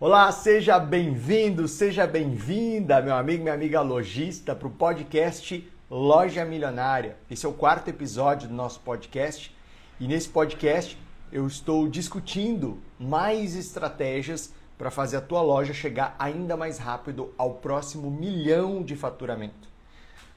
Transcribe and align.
Olá, 0.00 0.30
seja 0.30 0.78
bem-vindo, 0.78 1.66
seja 1.66 2.06
bem-vinda, 2.06 3.02
meu 3.02 3.16
amigo, 3.16 3.42
minha 3.42 3.54
amiga 3.56 3.80
lojista, 3.80 4.54
para 4.54 4.68
o 4.68 4.70
podcast 4.70 5.68
Loja 5.90 6.44
Milionária. 6.44 7.16
Esse 7.28 7.44
é 7.44 7.48
o 7.48 7.52
quarto 7.52 7.88
episódio 7.88 8.46
do 8.46 8.54
nosso 8.54 8.78
podcast 8.78 9.52
e 9.98 10.06
nesse 10.06 10.28
podcast 10.28 10.96
eu 11.32 11.48
estou 11.48 11.88
discutindo 11.88 12.78
mais 12.96 13.56
estratégias 13.56 14.54
para 14.78 14.88
fazer 14.88 15.16
a 15.16 15.20
tua 15.20 15.42
loja 15.42 15.74
chegar 15.74 16.14
ainda 16.16 16.56
mais 16.56 16.78
rápido 16.78 17.34
ao 17.36 17.54
próximo 17.54 18.08
milhão 18.08 18.84
de 18.84 18.94
faturamento. 18.94 19.68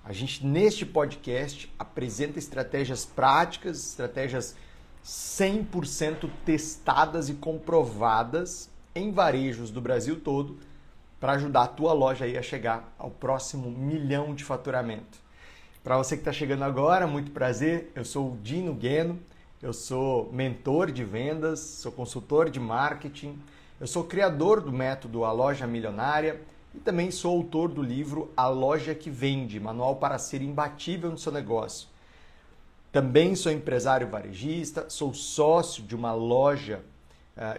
A 0.04 0.12
gente, 0.12 0.44
neste 0.44 0.88
podcast, 0.88 1.72
apresenta 1.78 2.40
estratégias 2.40 3.06
práticas, 3.06 3.90
estratégias 3.90 4.56
100% 5.06 6.28
testadas 6.44 7.30
e 7.30 7.36
comprovadas 7.36 8.71
em 8.94 9.12
varejos 9.12 9.72
do 9.72 9.82
Brasil 9.82 10.20
todo 10.20 10.58
para 11.20 11.34
ajudar 11.34 11.64
a 11.64 11.68
tua 11.68 11.94
loja 11.94 12.26
aí 12.26 12.38
a 12.38 12.42
chegar 12.42 12.94
ao 12.98 13.12
próximo 13.12 13.70
milhão 13.70 14.34
de 14.34 14.44
faturamento. 14.44 15.20
Para 15.84 15.98
você 15.98 16.16
que 16.16 16.22
está 16.22 16.34
chegando 16.34 16.64
agora, 16.64 17.08
muito 17.08 17.32
prazer. 17.32 17.92
Eu 17.96 18.04
sou 18.04 18.34
o 18.34 18.38
Dino 18.38 18.74
Gueno, 18.74 19.20
eu 19.62 19.74
sou 19.74 20.32
mentor 20.32 20.92
de 20.92 21.04
vendas, 21.04 21.60
sou 21.60 21.92
consultor 21.92 22.50
de 22.50 22.60
marketing, 22.60 23.40
eu 23.80 23.88
sou 23.88 24.04
criador 24.04 24.62
do 24.62 24.72
método 24.72 25.24
A 25.24 25.32
Loja 25.32 25.66
Milionária 25.66 26.42
e 26.74 26.80
também 26.80 27.12
sou 27.12 27.36
autor 27.36 27.70
do 27.70 27.82
livro 27.82 28.32
A 28.36 28.48
Loja 28.48 28.96
que 28.96 29.10
Vende, 29.10 29.60
manual 29.60 29.96
para 29.96 30.18
ser 30.18 30.42
imbatível 30.42 31.12
no 31.12 31.18
seu 31.18 31.32
negócio. 31.32 31.88
Também 32.92 33.36
sou 33.36 33.52
empresário 33.52 34.10
varejista, 34.10 34.90
sou 34.90 35.14
sócio 35.14 35.84
de 35.84 35.96
uma 35.96 36.14
loja, 36.14 36.84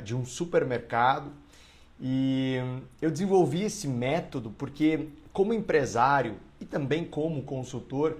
de 0.02 0.14
um 0.14 0.24
supermercado 0.24 1.32
e 2.00 2.56
eu 3.00 3.10
desenvolvi 3.10 3.62
esse 3.62 3.86
método 3.86 4.50
porque, 4.50 5.08
como 5.32 5.54
empresário 5.54 6.36
e 6.60 6.64
também 6.64 7.04
como 7.04 7.42
consultor, 7.42 8.18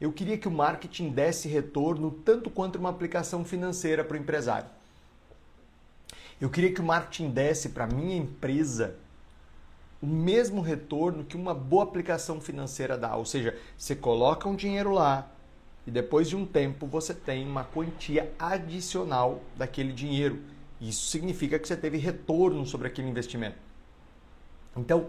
eu 0.00 0.12
queria 0.12 0.38
que 0.38 0.48
o 0.48 0.50
marketing 0.50 1.10
desse 1.10 1.48
retorno 1.48 2.10
tanto 2.24 2.50
quanto 2.50 2.76
uma 2.76 2.90
aplicação 2.90 3.44
financeira 3.44 4.04
para 4.04 4.16
o 4.16 4.20
empresário. 4.20 4.68
Eu 6.40 6.50
queria 6.50 6.72
que 6.72 6.80
o 6.80 6.84
marketing 6.84 7.30
desse 7.30 7.70
para 7.70 7.84
a 7.84 7.88
minha 7.88 8.16
empresa 8.16 8.96
o 10.04 10.06
mesmo 10.06 10.60
retorno 10.60 11.24
que 11.24 11.34
uma 11.34 11.54
boa 11.54 11.82
aplicação 11.82 12.38
financeira 12.38 12.98
dá. 12.98 13.16
Ou 13.16 13.24
seja, 13.24 13.56
você 13.76 13.96
coloca 13.96 14.46
um 14.46 14.54
dinheiro 14.54 14.92
lá 14.92 15.30
e 15.86 15.90
depois 15.90 16.28
de 16.28 16.36
um 16.36 16.44
tempo 16.44 16.86
você 16.86 17.14
tem 17.14 17.46
uma 17.46 17.64
quantia 17.64 18.30
adicional 18.38 19.40
daquele 19.56 19.92
dinheiro. 19.92 20.40
Isso 20.88 21.06
significa 21.06 21.58
que 21.58 21.66
você 21.66 21.76
teve 21.76 21.98
retorno 21.98 22.64
sobre 22.66 22.88
aquele 22.88 23.08
investimento. 23.08 23.56
Então, 24.76 25.08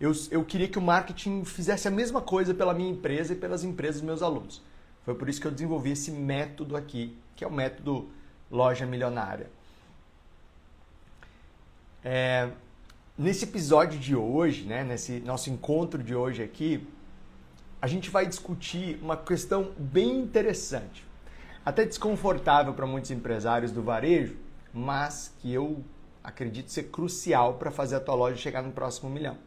eu, 0.00 0.12
eu 0.30 0.44
queria 0.44 0.68
que 0.68 0.78
o 0.78 0.82
marketing 0.82 1.44
fizesse 1.44 1.88
a 1.88 1.90
mesma 1.90 2.20
coisa 2.20 2.52
pela 2.52 2.74
minha 2.74 2.90
empresa 2.90 3.32
e 3.32 3.36
pelas 3.36 3.64
empresas 3.64 4.00
dos 4.00 4.06
meus 4.06 4.22
alunos. 4.22 4.62
Foi 5.04 5.14
por 5.14 5.28
isso 5.28 5.40
que 5.40 5.46
eu 5.46 5.52
desenvolvi 5.52 5.92
esse 5.92 6.10
método 6.10 6.76
aqui, 6.76 7.16
que 7.34 7.44
é 7.44 7.46
o 7.46 7.52
método 7.52 8.08
Loja 8.50 8.84
Milionária. 8.84 9.48
É, 12.04 12.50
Nesse 13.18 13.46
episódio 13.46 13.98
de 13.98 14.14
hoje, 14.14 14.66
né, 14.66 14.84
nesse 14.84 15.20
nosso 15.20 15.48
encontro 15.48 16.02
de 16.02 16.14
hoje 16.14 16.42
aqui, 16.42 16.86
a 17.80 17.86
gente 17.86 18.10
vai 18.10 18.26
discutir 18.26 18.98
uma 19.00 19.16
questão 19.16 19.72
bem 19.78 20.18
interessante, 20.18 21.02
até 21.64 21.86
desconfortável 21.86 22.74
para 22.74 22.84
muitos 22.84 23.10
empresários 23.10 23.72
do 23.72 23.82
varejo, 23.82 24.36
mas 24.76 25.34
que 25.38 25.50
eu 25.50 25.82
acredito 26.22 26.70
ser 26.70 26.90
crucial 26.90 27.54
para 27.54 27.70
fazer 27.70 27.96
a 27.96 28.00
tua 28.00 28.14
loja 28.14 28.36
chegar 28.36 28.62
no 28.62 28.72
próximo 28.72 29.08
milhão. 29.08 29.38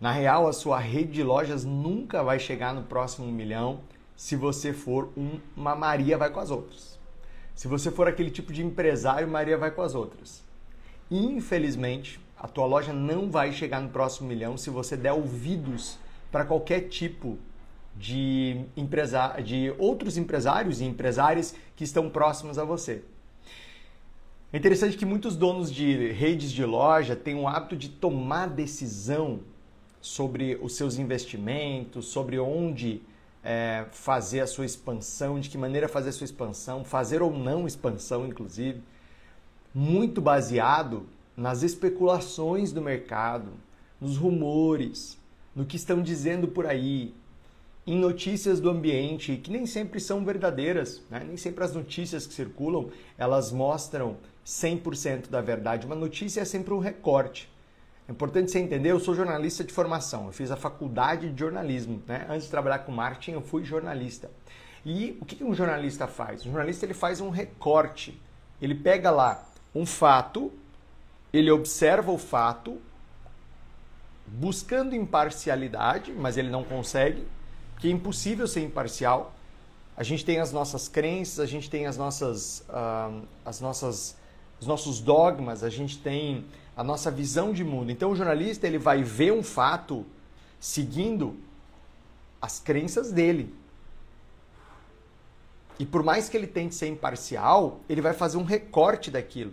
Na 0.00 0.12
real, 0.12 0.46
a 0.46 0.52
sua 0.52 0.78
rede 0.78 1.10
de 1.10 1.22
lojas 1.24 1.64
nunca 1.64 2.22
vai 2.22 2.38
chegar 2.38 2.72
no 2.72 2.84
próximo 2.84 3.26
milhão 3.26 3.80
se 4.14 4.36
você 4.36 4.72
for 4.72 5.10
um, 5.16 5.40
uma 5.56 5.74
Maria 5.74 6.16
vai 6.16 6.30
com 6.30 6.38
as 6.38 6.50
outras. 6.52 6.96
Se 7.56 7.66
você 7.66 7.90
for 7.90 8.06
aquele 8.06 8.30
tipo 8.30 8.52
de 8.52 8.64
empresário, 8.64 9.26
Maria 9.26 9.58
vai 9.58 9.72
com 9.72 9.82
as 9.82 9.96
outras. 9.96 10.44
Infelizmente, 11.10 12.20
a 12.38 12.46
tua 12.46 12.66
loja 12.66 12.92
não 12.92 13.30
vai 13.30 13.52
chegar 13.52 13.80
no 13.80 13.88
próximo 13.88 14.28
milhão 14.28 14.56
se 14.56 14.70
você 14.70 14.96
der 14.96 15.12
ouvidos 15.12 15.98
para 16.30 16.44
qualquer 16.44 16.82
tipo 16.82 17.36
de, 17.96 18.64
empresa... 18.76 19.40
de 19.40 19.74
outros 19.76 20.16
empresários 20.16 20.80
e 20.80 20.84
empresárias 20.84 21.54
que 21.74 21.82
estão 21.82 22.08
próximos 22.08 22.58
a 22.58 22.64
você. 22.64 23.02
É 24.52 24.58
interessante 24.58 24.98
que 24.98 25.06
muitos 25.06 25.34
donos 25.34 25.72
de 25.72 26.12
redes 26.12 26.52
de 26.52 26.62
loja 26.62 27.16
têm 27.16 27.34
o 27.34 27.48
hábito 27.48 27.74
de 27.74 27.88
tomar 27.88 28.50
decisão 28.50 29.40
sobre 29.98 30.58
os 30.60 30.76
seus 30.76 30.98
investimentos, 30.98 32.08
sobre 32.08 32.38
onde 32.38 33.00
é, 33.42 33.86
fazer 33.92 34.40
a 34.40 34.46
sua 34.46 34.66
expansão, 34.66 35.40
de 35.40 35.48
que 35.48 35.56
maneira 35.56 35.88
fazer 35.88 36.10
a 36.10 36.12
sua 36.12 36.26
expansão, 36.26 36.84
fazer 36.84 37.22
ou 37.22 37.32
não 37.32 37.66
expansão, 37.66 38.26
inclusive 38.26 38.82
muito 39.74 40.20
baseado 40.20 41.06
nas 41.34 41.62
especulações 41.62 42.72
do 42.72 42.82
mercado, 42.82 43.52
nos 43.98 44.18
rumores, 44.18 45.18
no 45.56 45.64
que 45.64 45.76
estão 45.76 46.02
dizendo 46.02 46.46
por 46.46 46.66
aí, 46.66 47.14
em 47.86 47.98
notícias 47.98 48.60
do 48.60 48.68
ambiente 48.68 49.36
que 49.38 49.50
nem 49.50 49.64
sempre 49.64 49.98
são 49.98 50.22
verdadeiras, 50.24 51.02
né? 51.10 51.24
nem 51.26 51.38
sempre 51.38 51.64
as 51.64 51.74
notícias 51.74 52.26
que 52.26 52.34
circulam 52.34 52.90
elas 53.16 53.50
mostram 53.50 54.18
100% 54.46 55.28
da 55.28 55.40
verdade. 55.40 55.86
Uma 55.86 55.94
notícia 55.94 56.40
é 56.40 56.44
sempre 56.44 56.72
um 56.74 56.78
recorte. 56.78 57.50
É 58.08 58.12
importante 58.12 58.50
você 58.50 58.58
entender, 58.58 58.90
eu 58.90 59.00
sou 59.00 59.14
jornalista 59.14 59.62
de 59.62 59.72
formação, 59.72 60.26
eu 60.26 60.32
fiz 60.32 60.50
a 60.50 60.56
faculdade 60.56 61.30
de 61.30 61.38
jornalismo. 61.38 62.02
Né? 62.06 62.26
Antes 62.28 62.44
de 62.44 62.50
trabalhar 62.50 62.80
com 62.80 62.92
marketing, 62.92 63.32
eu 63.32 63.42
fui 63.42 63.64
jornalista. 63.64 64.30
E 64.84 65.16
o 65.20 65.24
que 65.24 65.42
um 65.44 65.54
jornalista 65.54 66.06
faz? 66.06 66.42
O 66.42 66.44
jornalista 66.44 66.84
ele 66.84 66.94
faz 66.94 67.20
um 67.20 67.30
recorte. 67.30 68.20
Ele 68.60 68.74
pega 68.74 69.10
lá 69.10 69.46
um 69.74 69.86
fato, 69.86 70.52
ele 71.32 71.50
observa 71.50 72.10
o 72.10 72.18
fato, 72.18 72.80
buscando 74.26 74.94
imparcialidade, 74.94 76.12
mas 76.12 76.36
ele 76.36 76.50
não 76.50 76.64
consegue, 76.64 77.26
que 77.78 77.88
é 77.88 77.90
impossível 77.90 78.46
ser 78.46 78.60
imparcial. 78.60 79.34
A 79.96 80.02
gente 80.02 80.24
tem 80.24 80.40
as 80.40 80.52
nossas 80.52 80.88
crenças, 80.88 81.38
a 81.40 81.46
gente 81.46 81.68
tem 81.68 81.86
as 81.86 81.96
nossas, 81.96 82.64
uh, 82.68 83.22
as 83.44 83.60
nossas, 83.60 84.16
os 84.62 84.66
nossos 84.68 85.00
dogmas, 85.00 85.64
a 85.64 85.68
gente 85.68 85.98
tem 85.98 86.44
a 86.76 86.84
nossa 86.84 87.10
visão 87.10 87.52
de 87.52 87.64
mundo. 87.64 87.90
Então 87.90 88.12
o 88.12 88.16
jornalista 88.16 88.64
ele 88.64 88.78
vai 88.78 89.02
ver 89.02 89.32
um 89.32 89.42
fato 89.42 90.06
seguindo 90.60 91.36
as 92.40 92.60
crenças 92.60 93.10
dele. 93.10 93.52
E 95.80 95.84
por 95.84 96.04
mais 96.04 96.28
que 96.28 96.36
ele 96.36 96.46
tente 96.46 96.76
ser 96.76 96.86
imparcial, 96.86 97.80
ele 97.88 98.00
vai 98.00 98.12
fazer 98.12 98.36
um 98.36 98.44
recorte 98.44 99.10
daquilo. 99.10 99.52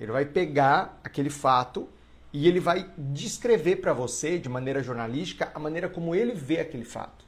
Ele 0.00 0.10
vai 0.10 0.24
pegar 0.24 0.98
aquele 1.04 1.28
fato 1.28 1.86
e 2.32 2.48
ele 2.48 2.60
vai 2.60 2.90
descrever 2.96 3.76
para 3.76 3.92
você, 3.92 4.38
de 4.38 4.48
maneira 4.48 4.82
jornalística, 4.82 5.52
a 5.54 5.58
maneira 5.58 5.86
como 5.86 6.14
ele 6.14 6.32
vê 6.32 6.60
aquele 6.60 6.84
fato. 6.86 7.26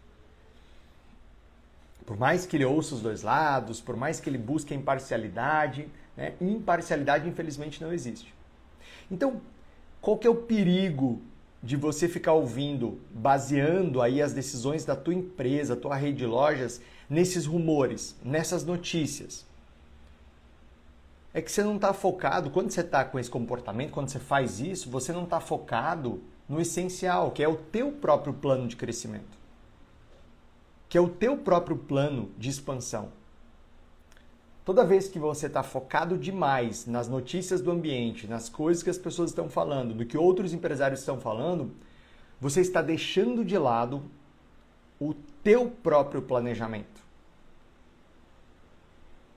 Por 2.06 2.16
mais 2.16 2.46
que 2.46 2.56
ele 2.56 2.64
ouça 2.64 2.94
os 2.94 3.02
dois 3.02 3.22
lados, 3.22 3.82
por 3.82 3.96
mais 3.96 4.18
que 4.18 4.30
ele 4.30 4.38
busque 4.38 4.72
a 4.72 4.76
imparcialidade, 4.76 5.90
né? 6.16 6.34
imparcialidade 6.40 7.28
infelizmente 7.28 7.82
não 7.82 7.92
existe. 7.92 8.34
Então, 9.10 9.40
qual 10.00 10.16
que 10.16 10.26
é 10.26 10.30
o 10.30 10.34
perigo 10.34 11.20
de 11.62 11.76
você 11.76 12.08
ficar 12.08 12.32
ouvindo, 12.32 13.00
baseando 13.10 14.00
aí 14.00 14.22
as 14.22 14.32
decisões 14.32 14.84
da 14.84 14.94
tua 14.94 15.14
empresa, 15.14 15.76
tua 15.76 15.96
rede 15.96 16.18
de 16.18 16.26
lojas, 16.26 16.80
nesses 17.08 17.46
rumores, 17.46 18.16
nessas 18.24 18.64
notícias? 18.64 19.46
é 21.36 21.42
que 21.42 21.52
você 21.52 21.62
não 21.62 21.76
está 21.76 21.92
focado, 21.92 22.48
quando 22.48 22.70
você 22.70 22.80
está 22.80 23.04
com 23.04 23.18
esse 23.18 23.28
comportamento, 23.28 23.90
quando 23.90 24.08
você 24.08 24.18
faz 24.18 24.58
isso, 24.58 24.88
você 24.88 25.12
não 25.12 25.24
está 25.24 25.38
focado 25.38 26.22
no 26.48 26.58
essencial, 26.58 27.30
que 27.30 27.42
é 27.42 27.48
o 27.48 27.56
teu 27.56 27.92
próprio 27.92 28.32
plano 28.32 28.66
de 28.66 28.74
crescimento, 28.74 29.36
que 30.88 30.96
é 30.96 31.00
o 31.00 31.10
teu 31.10 31.36
próprio 31.36 31.76
plano 31.76 32.30
de 32.38 32.48
expansão. 32.48 33.10
Toda 34.66 34.84
vez 34.84 35.06
que 35.06 35.16
você 35.16 35.46
está 35.46 35.62
focado 35.62 36.18
demais 36.18 36.86
nas 36.86 37.06
notícias 37.06 37.60
do 37.62 37.70
ambiente, 37.70 38.26
nas 38.26 38.48
coisas 38.48 38.82
que 38.82 38.90
as 38.90 38.98
pessoas 38.98 39.30
estão 39.30 39.48
falando, 39.48 39.94
do 39.94 40.04
que 40.04 40.18
outros 40.18 40.52
empresários 40.52 40.98
estão 40.98 41.20
falando, 41.20 41.70
você 42.40 42.62
está 42.62 42.82
deixando 42.82 43.44
de 43.44 43.56
lado 43.56 44.02
o 44.98 45.14
teu 45.44 45.70
próprio 45.70 46.20
planejamento. 46.20 47.00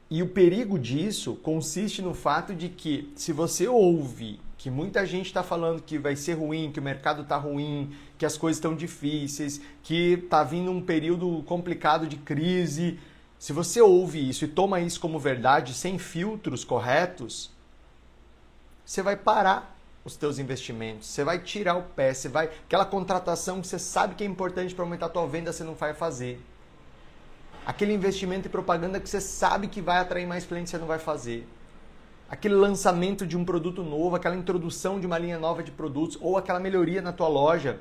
E 0.10 0.24
o 0.24 0.30
perigo 0.30 0.80
disso 0.80 1.36
consiste 1.36 2.02
no 2.02 2.16
fato 2.16 2.56
de 2.56 2.68
que, 2.68 3.14
se 3.16 3.32
você 3.32 3.68
ouve 3.68 4.40
que 4.58 4.72
muita 4.72 5.06
gente 5.06 5.28
está 5.28 5.44
falando 5.44 5.84
que 5.84 6.00
vai 6.00 6.16
ser 6.16 6.34
ruim, 6.34 6.72
que 6.72 6.80
o 6.80 6.84
mercado 6.84 7.22
está 7.22 7.38
ruim, 7.38 7.92
que 8.18 8.26
as 8.26 8.36
coisas 8.36 8.58
estão 8.58 8.76
difíceis, 8.76 9.62
que 9.84 10.14
está 10.14 10.44
vindo 10.44 10.72
um 10.72 10.82
período 10.82 11.44
complicado 11.44 12.08
de 12.08 12.18
crise, 12.18 13.00
se 13.40 13.54
você 13.54 13.82
ouve 13.82 14.30
isso 14.30 14.44
e 14.44 14.50
toma 14.50 14.82
isso 14.82 15.00
como 15.00 15.18
verdade 15.18 15.74
sem 15.74 15.98
filtros 15.98 16.66
corretos, 16.66 17.50
você 18.86 19.02
vai 19.02 19.16
parar 19.16 19.78
os 20.04 20.18
teus 20.18 20.40
investimentos, 20.40 21.08
você 21.08 21.24
vai 21.24 21.40
tirar 21.40 21.76
o 21.76 21.84
pé, 21.84 22.14
você 22.14 22.28
vai 22.28 22.48
aquela 22.48 22.86
contratação 22.86 23.62
que 23.62 23.68
você 23.68 23.80
sabe 23.80 24.16
que 24.16 24.26
é 24.26 24.28
importante 24.28 24.76
para 24.76 24.84
aumentar 24.84 25.06
a 25.06 25.10
tua 25.10 25.26
venda, 25.26 25.54
você 25.54 25.64
não 25.64 25.74
vai 25.74 25.94
fazer. 25.94 26.42
Aquele 27.66 27.94
investimento 27.94 28.48
em 28.48 28.52
propaganda 28.52 29.00
que 29.00 29.08
você 29.08 29.22
sabe 29.22 29.68
que 29.68 29.80
vai 29.80 30.00
atrair 30.00 30.28
mais 30.28 30.46
clientes, 30.46 30.72
você 30.72 30.78
não 30.78 30.88
vai 30.88 31.00
fazer. 31.00 31.48
Aquele 32.30 32.56
lançamento 32.56 33.26
de 33.26 33.38
um 33.38 33.46
produto 33.46 33.84
novo, 33.84 34.18
aquela 34.18 34.36
introdução 34.36 35.00
de 35.00 35.06
uma 35.06 35.18
linha 35.18 35.40
nova 35.40 35.64
de 35.64 35.72
produtos 35.72 36.18
ou 36.20 36.38
aquela 36.38 36.60
melhoria 36.60 37.02
na 37.02 37.14
tua 37.14 37.28
loja, 37.28 37.80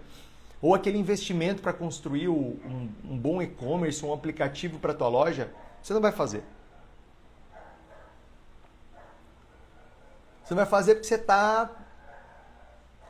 ou 0.60 0.74
aquele 0.74 0.98
investimento 0.98 1.62
para 1.62 1.72
construir 1.72 2.28
um, 2.28 2.58
um 3.04 3.16
bom 3.16 3.40
e-commerce, 3.40 4.04
um 4.04 4.12
aplicativo 4.12 4.78
para 4.78 4.92
tua 4.92 5.08
loja, 5.08 5.50
você 5.82 5.92
não 5.94 6.00
vai 6.00 6.12
fazer. 6.12 6.42
Você 10.44 10.54
vai 10.54 10.66
fazer 10.66 10.94
porque 10.94 11.06
você 11.06 11.16
está 11.16 11.70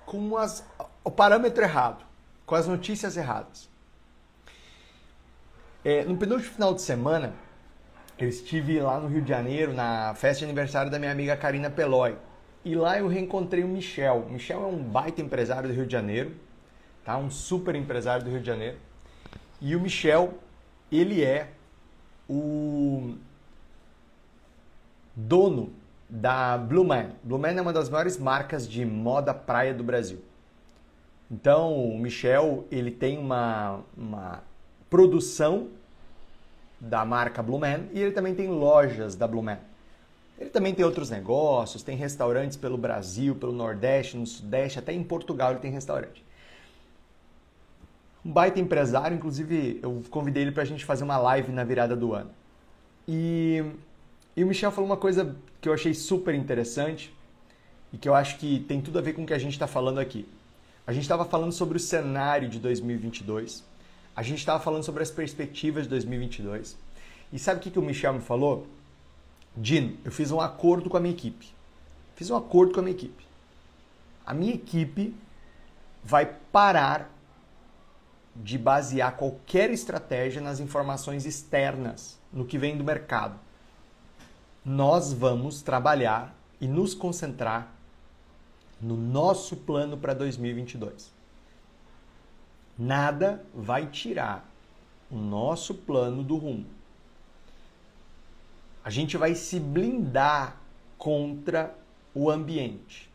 com 0.04 0.36
as, 0.36 0.66
o 1.04 1.10
parâmetro 1.10 1.62
errado, 1.62 2.04
com 2.44 2.54
as 2.54 2.66
notícias 2.66 3.16
erradas. 3.16 3.68
É, 5.84 6.04
no 6.04 6.16
penúltimo 6.16 6.52
final 6.52 6.74
de 6.74 6.82
semana, 6.82 7.32
eu 8.18 8.28
estive 8.28 8.80
lá 8.80 8.98
no 8.98 9.06
Rio 9.06 9.22
de 9.22 9.28
Janeiro 9.28 9.72
na 9.72 10.12
festa 10.16 10.40
de 10.40 10.46
aniversário 10.46 10.90
da 10.90 10.98
minha 10.98 11.12
amiga 11.12 11.36
Karina 11.36 11.70
Peloy. 11.70 12.16
E 12.64 12.74
lá 12.74 12.98
eu 12.98 13.06
reencontrei 13.06 13.62
o 13.62 13.68
Michel. 13.68 14.24
O 14.26 14.32
Michel 14.32 14.64
é 14.64 14.66
um 14.66 14.82
baita 14.82 15.22
empresário 15.22 15.68
do 15.68 15.74
Rio 15.74 15.86
de 15.86 15.92
Janeiro, 15.92 16.34
tá? 17.08 17.16
Um 17.16 17.30
super 17.30 17.74
empresário 17.74 18.22
do 18.22 18.30
Rio 18.30 18.40
de 18.40 18.46
Janeiro. 18.46 18.76
E 19.62 19.74
o 19.74 19.80
Michel, 19.80 20.34
ele 20.92 21.24
é 21.24 21.48
o 22.28 23.14
dono 25.16 25.72
da 26.06 26.58
Blue 26.58 26.84
Man. 26.84 27.12
Blue 27.24 27.38
Man 27.38 27.52
é 27.52 27.62
uma 27.62 27.72
das 27.72 27.88
maiores 27.88 28.18
marcas 28.18 28.68
de 28.68 28.84
moda 28.84 29.32
praia 29.32 29.72
do 29.72 29.82
Brasil. 29.82 30.22
Então, 31.30 31.82
o 31.82 31.98
Michel, 31.98 32.66
ele 32.70 32.90
tem 32.90 33.16
uma, 33.16 33.80
uma 33.96 34.42
produção 34.90 35.68
da 36.78 37.06
marca 37.06 37.42
Blue 37.42 37.58
Man 37.58 37.86
e 37.94 38.00
ele 38.00 38.12
também 38.12 38.34
tem 38.34 38.48
lojas 38.48 39.16
da 39.16 39.26
Blue 39.26 39.42
Man. 39.42 39.58
Ele 40.38 40.50
também 40.50 40.74
tem 40.74 40.84
outros 40.84 41.08
negócios, 41.08 41.82
tem 41.82 41.96
restaurantes 41.96 42.58
pelo 42.58 42.76
Brasil, 42.76 43.34
pelo 43.34 43.52
Nordeste, 43.52 44.14
no 44.14 44.26
Sudeste, 44.26 44.78
até 44.78 44.92
em 44.92 45.02
Portugal 45.02 45.52
ele 45.52 45.60
tem 45.60 45.70
restaurante. 45.70 46.27
Um 48.28 48.32
baita 48.32 48.60
empresário, 48.60 49.16
inclusive 49.16 49.80
eu 49.82 50.04
convidei 50.10 50.42
ele 50.42 50.52
para 50.52 50.62
a 50.62 50.66
gente 50.66 50.84
fazer 50.84 51.02
uma 51.02 51.16
live 51.16 51.50
na 51.50 51.64
virada 51.64 51.96
do 51.96 52.12
ano. 52.12 52.30
E 53.08 53.64
e 54.38 54.44
o 54.44 54.46
Michel 54.46 54.70
falou 54.70 54.88
uma 54.88 54.96
coisa 54.96 55.34
que 55.60 55.68
eu 55.68 55.72
achei 55.72 55.92
super 55.92 56.32
interessante 56.32 57.12
e 57.92 57.98
que 57.98 58.08
eu 58.08 58.14
acho 58.14 58.38
que 58.38 58.60
tem 58.68 58.80
tudo 58.80 58.96
a 58.96 59.02
ver 59.02 59.12
com 59.14 59.24
o 59.24 59.26
que 59.26 59.34
a 59.34 59.38
gente 59.38 59.54
está 59.54 59.66
falando 59.66 59.98
aqui. 59.98 60.28
A 60.86 60.92
gente 60.92 61.02
estava 61.02 61.24
falando 61.24 61.50
sobre 61.50 61.76
o 61.76 61.80
cenário 61.80 62.48
de 62.48 62.60
2022, 62.60 63.64
a 64.14 64.22
gente 64.22 64.38
estava 64.38 64.62
falando 64.62 64.84
sobre 64.84 65.02
as 65.02 65.10
perspectivas 65.10 65.86
de 65.86 65.88
2022. 65.88 66.76
E 67.32 67.38
sabe 67.38 67.58
o 67.58 67.62
que, 67.64 67.68
que 67.72 67.80
o 67.80 67.82
Michel 67.82 68.14
me 68.14 68.20
falou? 68.20 68.68
Dino, 69.56 69.96
eu 70.04 70.12
fiz 70.12 70.30
um 70.30 70.40
acordo 70.40 70.88
com 70.88 70.96
a 70.96 71.00
minha 71.00 71.14
equipe. 71.14 71.48
Fiz 72.14 72.30
um 72.30 72.36
acordo 72.36 72.74
com 72.74 72.78
a 72.78 72.82
minha 72.84 72.94
equipe. 72.94 73.26
A 74.24 74.32
minha 74.32 74.54
equipe 74.54 75.16
vai 76.04 76.26
parar 76.52 77.10
de 78.42 78.56
basear 78.56 79.16
qualquer 79.16 79.70
estratégia 79.70 80.40
nas 80.40 80.60
informações 80.60 81.26
externas, 81.26 82.18
no 82.32 82.44
que 82.44 82.58
vem 82.58 82.76
do 82.76 82.84
mercado 82.84 83.38
nós 84.68 85.14
vamos 85.14 85.62
trabalhar 85.62 86.36
e 86.60 86.68
nos 86.68 86.92
concentrar 86.92 87.72
no 88.78 88.98
nosso 88.98 89.56
plano 89.56 89.96
para 89.96 90.12
2022. 90.12 91.10
Nada 92.78 93.42
vai 93.54 93.86
tirar 93.86 94.46
o 95.10 95.16
nosso 95.16 95.74
plano 95.74 96.22
do 96.22 96.36
rumo. 96.36 96.66
A 98.84 98.90
gente 98.90 99.16
vai 99.16 99.34
se 99.34 99.58
blindar 99.58 100.58
contra 100.98 101.74
o 102.14 102.30
ambiente. 102.30 103.10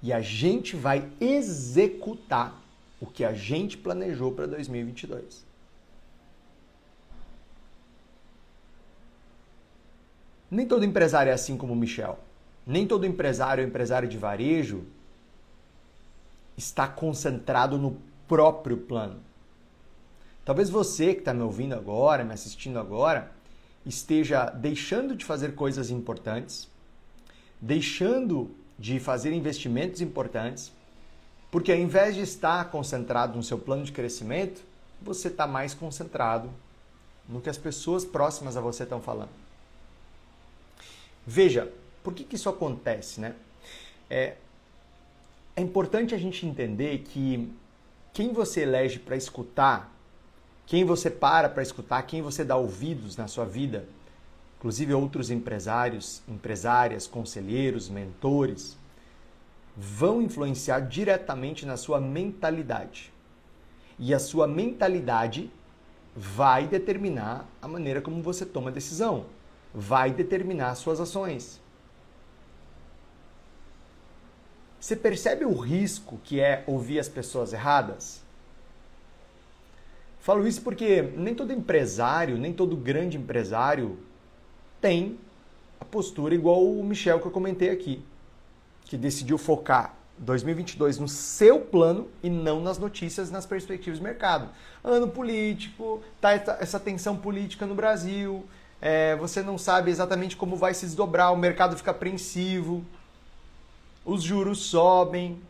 E 0.00 0.12
a 0.12 0.20
gente 0.20 0.76
vai 0.76 1.10
executar 1.20 2.61
o 3.02 3.06
que 3.06 3.24
a 3.24 3.34
gente 3.34 3.76
planejou 3.76 4.30
para 4.30 4.46
2022. 4.46 5.44
Nem 10.48 10.68
todo 10.68 10.84
empresário 10.84 11.30
é 11.30 11.32
assim 11.32 11.56
como 11.56 11.72
o 11.72 11.76
Michel. 11.76 12.20
Nem 12.64 12.86
todo 12.86 13.04
empresário 13.04 13.64
ou 13.64 13.68
empresário 13.68 14.08
de 14.08 14.16
varejo 14.16 14.84
está 16.56 16.86
concentrado 16.86 17.76
no 17.76 18.00
próprio 18.28 18.76
plano. 18.76 19.20
Talvez 20.44 20.70
você 20.70 21.12
que 21.12 21.22
está 21.22 21.34
me 21.34 21.42
ouvindo 21.42 21.74
agora, 21.74 22.22
me 22.22 22.34
assistindo 22.34 22.78
agora, 22.78 23.32
esteja 23.84 24.44
deixando 24.44 25.16
de 25.16 25.24
fazer 25.24 25.56
coisas 25.56 25.90
importantes, 25.90 26.68
deixando 27.60 28.54
de 28.78 29.00
fazer 29.00 29.32
investimentos 29.32 30.00
importantes, 30.00 30.72
porque 31.52 31.70
ao 31.70 31.76
invés 31.76 32.14
de 32.14 32.22
estar 32.22 32.70
concentrado 32.70 33.36
no 33.36 33.42
seu 33.42 33.58
plano 33.58 33.84
de 33.84 33.92
crescimento, 33.92 34.62
você 35.02 35.28
está 35.28 35.46
mais 35.46 35.74
concentrado 35.74 36.48
no 37.28 37.42
que 37.42 37.50
as 37.50 37.58
pessoas 37.58 38.06
próximas 38.06 38.56
a 38.56 38.60
você 38.62 38.84
estão 38.84 39.02
falando. 39.02 39.28
Veja, 41.26 41.70
por 42.02 42.14
que, 42.14 42.24
que 42.24 42.36
isso 42.36 42.48
acontece, 42.48 43.20
né? 43.20 43.34
É, 44.08 44.36
é 45.54 45.60
importante 45.60 46.14
a 46.14 46.18
gente 46.18 46.46
entender 46.46 47.00
que 47.00 47.52
quem 48.14 48.32
você 48.32 48.62
elege 48.62 48.98
para 48.98 49.14
escutar, 49.14 49.94
quem 50.66 50.86
você 50.86 51.10
para 51.10 51.50
para 51.50 51.62
escutar, 51.62 52.02
quem 52.04 52.22
você 52.22 52.42
dá 52.42 52.56
ouvidos 52.56 53.14
na 53.14 53.28
sua 53.28 53.44
vida, 53.44 53.84
inclusive 54.56 54.94
outros 54.94 55.30
empresários, 55.30 56.22
empresárias, 56.26 57.06
conselheiros, 57.06 57.90
mentores, 57.90 58.74
vão 59.76 60.20
influenciar 60.20 60.80
diretamente 60.80 61.64
na 61.64 61.76
sua 61.76 62.00
mentalidade. 62.00 63.12
E 63.98 64.12
a 64.12 64.18
sua 64.18 64.46
mentalidade 64.46 65.50
vai 66.14 66.66
determinar 66.66 67.46
a 67.60 67.68
maneira 67.68 68.00
como 68.00 68.22
você 68.22 68.44
toma 68.44 68.70
decisão 68.70 69.26
vai 69.74 70.10
determinar 70.10 70.74
suas 70.74 71.00
ações. 71.00 71.60
Você 74.78 74.96
percebe 74.96 75.44
o 75.44 75.54
risco 75.54 76.18
que 76.24 76.40
é 76.40 76.64
ouvir 76.66 76.98
as 76.98 77.08
pessoas 77.08 77.52
erradas? 77.52 78.20
Falo 80.20 80.46
isso 80.46 80.62
porque 80.62 81.02
nem 81.02 81.34
todo 81.34 81.52
empresário, 81.52 82.36
nem 82.36 82.52
todo 82.52 82.76
grande 82.76 83.16
empresário 83.16 83.98
tem 84.80 85.18
a 85.80 85.84
postura 85.84 86.34
igual 86.34 86.64
o 86.64 86.82
Michel 86.84 87.20
que 87.20 87.26
eu 87.26 87.30
comentei 87.30 87.70
aqui, 87.70 88.04
que 88.84 88.96
decidiu 88.96 89.38
focar 89.38 89.94
2022 90.18 90.98
no 90.98 91.08
seu 91.08 91.60
plano 91.60 92.08
e 92.22 92.30
não 92.30 92.60
nas 92.60 92.78
notícias, 92.78 93.30
nas 93.30 93.46
perspectivas 93.46 93.98
do 93.98 94.02
mercado. 94.02 94.48
Ano 94.84 95.08
político, 95.08 96.02
tá 96.20 96.32
essa 96.32 96.78
tensão 96.78 97.16
política 97.16 97.66
no 97.66 97.74
Brasil, 97.74 98.44
é, 98.80 99.14
você 99.16 99.42
não 99.42 99.56
sabe 99.56 99.90
exatamente 99.90 100.36
como 100.36 100.56
vai 100.56 100.74
se 100.74 100.84
desdobrar, 100.86 101.32
o 101.32 101.36
mercado 101.36 101.76
fica 101.76 101.92
apreensivo, 101.92 102.84
os 104.04 104.22
juros 104.22 104.58
sobem. 104.66 105.40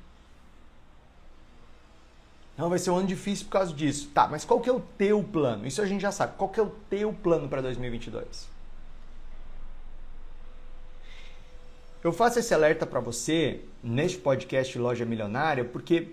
Não, 2.57 2.69
vai 2.69 2.79
ser 2.79 2.91
um 2.91 2.97
ano 2.97 3.09
difícil 3.09 3.47
por 3.47 3.53
causa 3.53 3.73
disso. 3.73 4.11
Tá, 4.13 4.29
mas 4.29 4.45
qual 4.45 4.61
que 4.61 4.69
é 4.69 4.73
o 4.73 4.81
teu 4.81 5.23
plano? 5.25 5.67
Isso 5.67 5.81
a 5.81 5.87
gente 5.87 6.03
já 6.03 6.13
sabe. 6.13 6.35
Qual 6.37 6.51
que 6.51 6.61
é 6.61 6.63
o 6.63 6.71
teu 6.91 7.13
plano 7.13 7.49
para 7.49 7.63
2022? 7.63 8.52
Eu 12.03 12.13
faço 12.13 12.41
esse 12.41 12.53
alerta 12.53 12.85
para 12.85 12.99
você 12.99 13.61
neste 13.83 14.19
podcast 14.19 14.77
Loja 14.77 15.05
Milionária 15.05 15.65
porque 15.65 16.09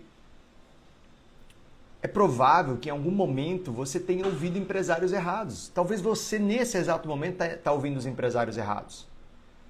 é 1.99 2.07
provável 2.07 2.77
que 2.77 2.89
em 2.89 2.91
algum 2.91 3.09
momento 3.09 3.71
você 3.71 3.99
tenha 3.99 4.25
ouvido 4.25 4.57
empresários 4.57 5.11
errados. 5.11 5.69
Talvez 5.73 5.99
você, 5.99 6.37
nesse 6.37 6.77
exato 6.77 7.07
momento, 7.07 7.41
está 7.41 7.57
tá 7.57 7.71
ouvindo 7.71 7.97
os 7.97 8.05
empresários 8.05 8.55
errados. 8.55 9.07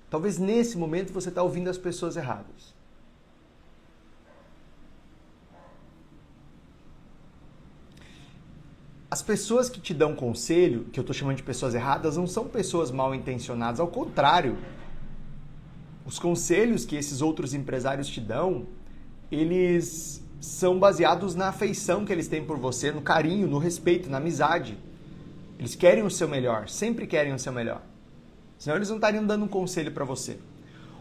Talvez 0.09 0.37
nesse 0.37 0.77
momento 0.77 1.13
você 1.13 1.29
está 1.29 1.41
ouvindo 1.41 1.69
as 1.69 1.77
pessoas 1.77 2.17
erradas. 2.17 2.77
As 9.09 9.21
pessoas 9.23 9.69
que 9.69 9.79
te 9.79 9.93
dão 9.93 10.15
conselho, 10.15 10.83
que 10.91 10.99
eu 10.99 11.01
estou 11.01 11.15
chamando 11.15 11.37
de 11.37 11.43
pessoas 11.43 11.73
erradas, 11.73 12.17
não 12.17 12.27
são 12.27 12.47
pessoas 12.47 12.91
mal 12.91 13.15
intencionadas. 13.15 13.79
Ao 13.79 13.87
contrário, 13.87 14.55
os 16.09 16.17
conselhos 16.17 16.85
que 16.85 16.95
esses 16.95 17.21
outros 17.21 17.53
empresários 17.53 18.07
te 18.07 18.19
dão, 18.19 18.65
eles 19.31 20.23
são 20.41 20.79
baseados 20.79 21.35
na 21.35 21.49
afeição 21.49 22.03
que 22.03 22.11
eles 22.11 22.27
têm 22.27 22.43
por 22.43 22.57
você, 22.57 22.91
no 22.91 22.99
carinho, 22.99 23.47
no 23.47 23.59
respeito, 23.59 24.09
na 24.09 24.17
amizade. 24.17 24.75
Eles 25.59 25.75
querem 25.75 26.01
o 26.01 26.09
seu 26.09 26.27
melhor, 26.27 26.67
sempre 26.67 27.05
querem 27.05 27.31
o 27.31 27.37
seu 27.37 27.53
melhor. 27.53 27.83
Senão 28.57 28.75
eles 28.75 28.89
não 28.89 28.95
estariam 28.95 29.23
dando 29.23 29.45
um 29.45 29.47
conselho 29.47 29.91
para 29.91 30.03
você. 30.03 30.39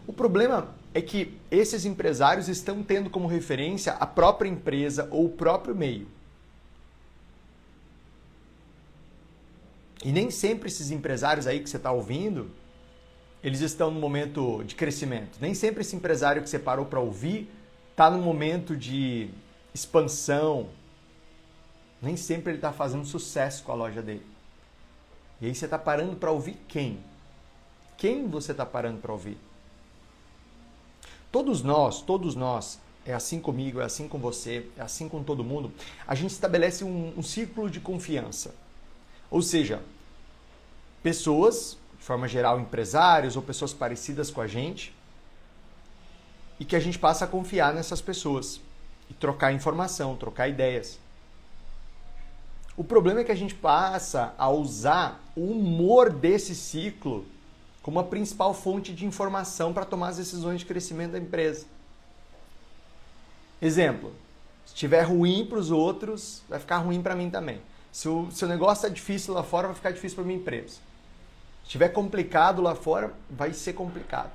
O 0.05 0.13
problema 0.13 0.75
é 0.93 1.01
que 1.01 1.33
esses 1.49 1.85
empresários 1.85 2.47
estão 2.47 2.83
tendo 2.83 3.09
como 3.09 3.25
referência 3.25 3.93
a 3.93 4.05
própria 4.05 4.47
empresa 4.47 5.07
ou 5.09 5.25
o 5.25 5.29
próprio 5.29 5.75
meio. 5.75 6.07
E 10.05 10.11
nem 10.11 10.29
sempre 10.29 10.69
esses 10.69 10.91
empresários 10.91 11.47
aí 11.47 11.59
que 11.61 11.67
você 11.67 11.77
está 11.77 11.91
ouvindo, 11.91 12.51
eles 13.43 13.61
estão 13.61 13.89
no 13.89 13.99
momento 13.99 14.63
de 14.65 14.75
crescimento. 14.75 15.37
Nem 15.39 15.53
sempre 15.53 15.81
esse 15.81 15.95
empresário 15.95 16.41
que 16.41 16.49
você 16.49 16.59
parou 16.59 16.85
para 16.85 16.99
ouvir 16.99 17.49
está 17.91 18.09
no 18.09 18.21
momento 18.21 18.75
de 18.75 19.29
expansão. 19.73 20.69
Nem 22.01 22.15
sempre 22.17 22.51
ele 22.51 22.57
está 22.57 22.71
fazendo 22.71 23.05
sucesso 23.05 23.63
com 23.63 23.71
a 23.71 23.75
loja 23.75 24.01
dele. 24.01 24.25
E 25.41 25.45
aí 25.45 25.55
você 25.55 25.65
está 25.65 25.79
parando 25.79 26.15
para 26.15 26.31
ouvir 26.31 26.57
quem? 26.67 26.99
Quem 27.97 28.27
você 28.27 28.51
está 28.51 28.65
parando 28.65 28.99
para 28.99 29.11
ouvir? 29.11 29.37
Todos 31.31 31.61
nós, 31.61 32.01
todos 32.01 32.35
nós, 32.35 32.79
é 33.05 33.13
assim 33.13 33.39
comigo, 33.39 33.79
é 33.79 33.85
assim 33.85 34.07
com 34.07 34.17
você, 34.17 34.67
é 34.77 34.81
assim 34.81 35.07
com 35.07 35.23
todo 35.23 35.43
mundo, 35.43 35.71
a 36.05 36.15
gente 36.15 36.31
estabelece 36.31 36.83
um, 36.83 37.13
um 37.17 37.23
círculo 37.23 37.69
de 37.69 37.79
confiança. 37.79 38.53
Ou 39.31 39.41
seja, 39.41 39.81
pessoas, 41.01 41.77
de 41.99 42.05
forma 42.05 42.27
geral 42.27 42.59
empresários 42.59 43.35
ou 43.35 43.41
pessoas 43.41 43.73
parecidas 43.73 44.31
com 44.31 44.41
a 44.41 44.47
gente, 44.47 44.95
e 46.59 46.65
que 46.65 46.75
a 46.75 46.79
gente 46.79 46.97
passa 46.97 47.25
a 47.25 47.27
confiar 47.27 47.73
nessas 47.73 48.01
pessoas 48.01 48.59
e 49.09 49.13
trocar 49.13 49.53
informação, 49.53 50.15
trocar 50.15 50.47
ideias. 50.47 50.99
O 52.75 52.83
problema 52.83 53.19
é 53.19 53.23
que 53.23 53.31
a 53.31 53.35
gente 53.35 53.53
passa 53.53 54.33
a 54.37 54.49
usar 54.49 55.21
o 55.35 55.51
humor 55.51 56.11
desse 56.11 56.55
ciclo 56.55 57.25
como 57.81 57.99
a 57.99 58.03
principal 58.03 58.53
fonte 58.53 58.93
de 58.93 59.05
informação 59.05 59.73
para 59.73 59.85
tomar 59.85 60.09
as 60.09 60.17
decisões 60.17 60.59
de 60.59 60.65
crescimento 60.65 61.11
da 61.11 61.19
empresa. 61.19 61.65
Exemplo: 63.61 64.13
se 64.65 64.73
estiver 64.73 65.01
ruim 65.01 65.45
para 65.45 65.59
os 65.59 65.71
outros, 65.71 66.43
vai 66.47 66.59
ficar 66.59 66.77
ruim 66.77 67.01
para 67.01 67.15
mim 67.15 67.29
também. 67.29 67.61
Se 67.91 68.07
o 68.07 68.31
seu 68.31 68.47
negócio 68.47 68.85
está 68.85 68.89
difícil 68.89 69.33
lá 69.33 69.43
fora, 69.43 69.67
vai 69.67 69.75
ficar 69.75 69.91
difícil 69.91 70.15
para 70.15 70.25
minha 70.25 70.39
empresa. 70.39 70.77
Estiver 71.69 71.89
complicado 71.89 72.63
lá 72.63 72.73
fora, 72.73 73.13
vai 73.29 73.53
ser 73.53 73.73
complicado 73.73 74.31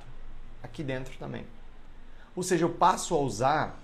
aqui 0.63 0.81
dentro 0.81 1.17
também. 1.17 1.45
Ou 2.33 2.41
seja, 2.41 2.63
eu 2.63 2.69
passo 2.69 3.13
a 3.13 3.17
usar 3.17 3.77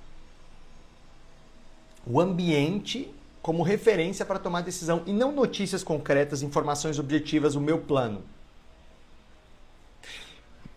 o 2.07 2.21
ambiente 2.21 3.13
como 3.41 3.61
referência 3.61 4.25
para 4.25 4.39
tomar 4.39 4.61
decisão 4.61 5.03
e 5.05 5.11
não 5.11 5.33
notícias 5.33 5.83
concretas, 5.83 6.41
informações 6.41 6.97
objetivas, 6.97 7.53
o 7.53 7.59
meu 7.59 7.79
plano. 7.79 8.23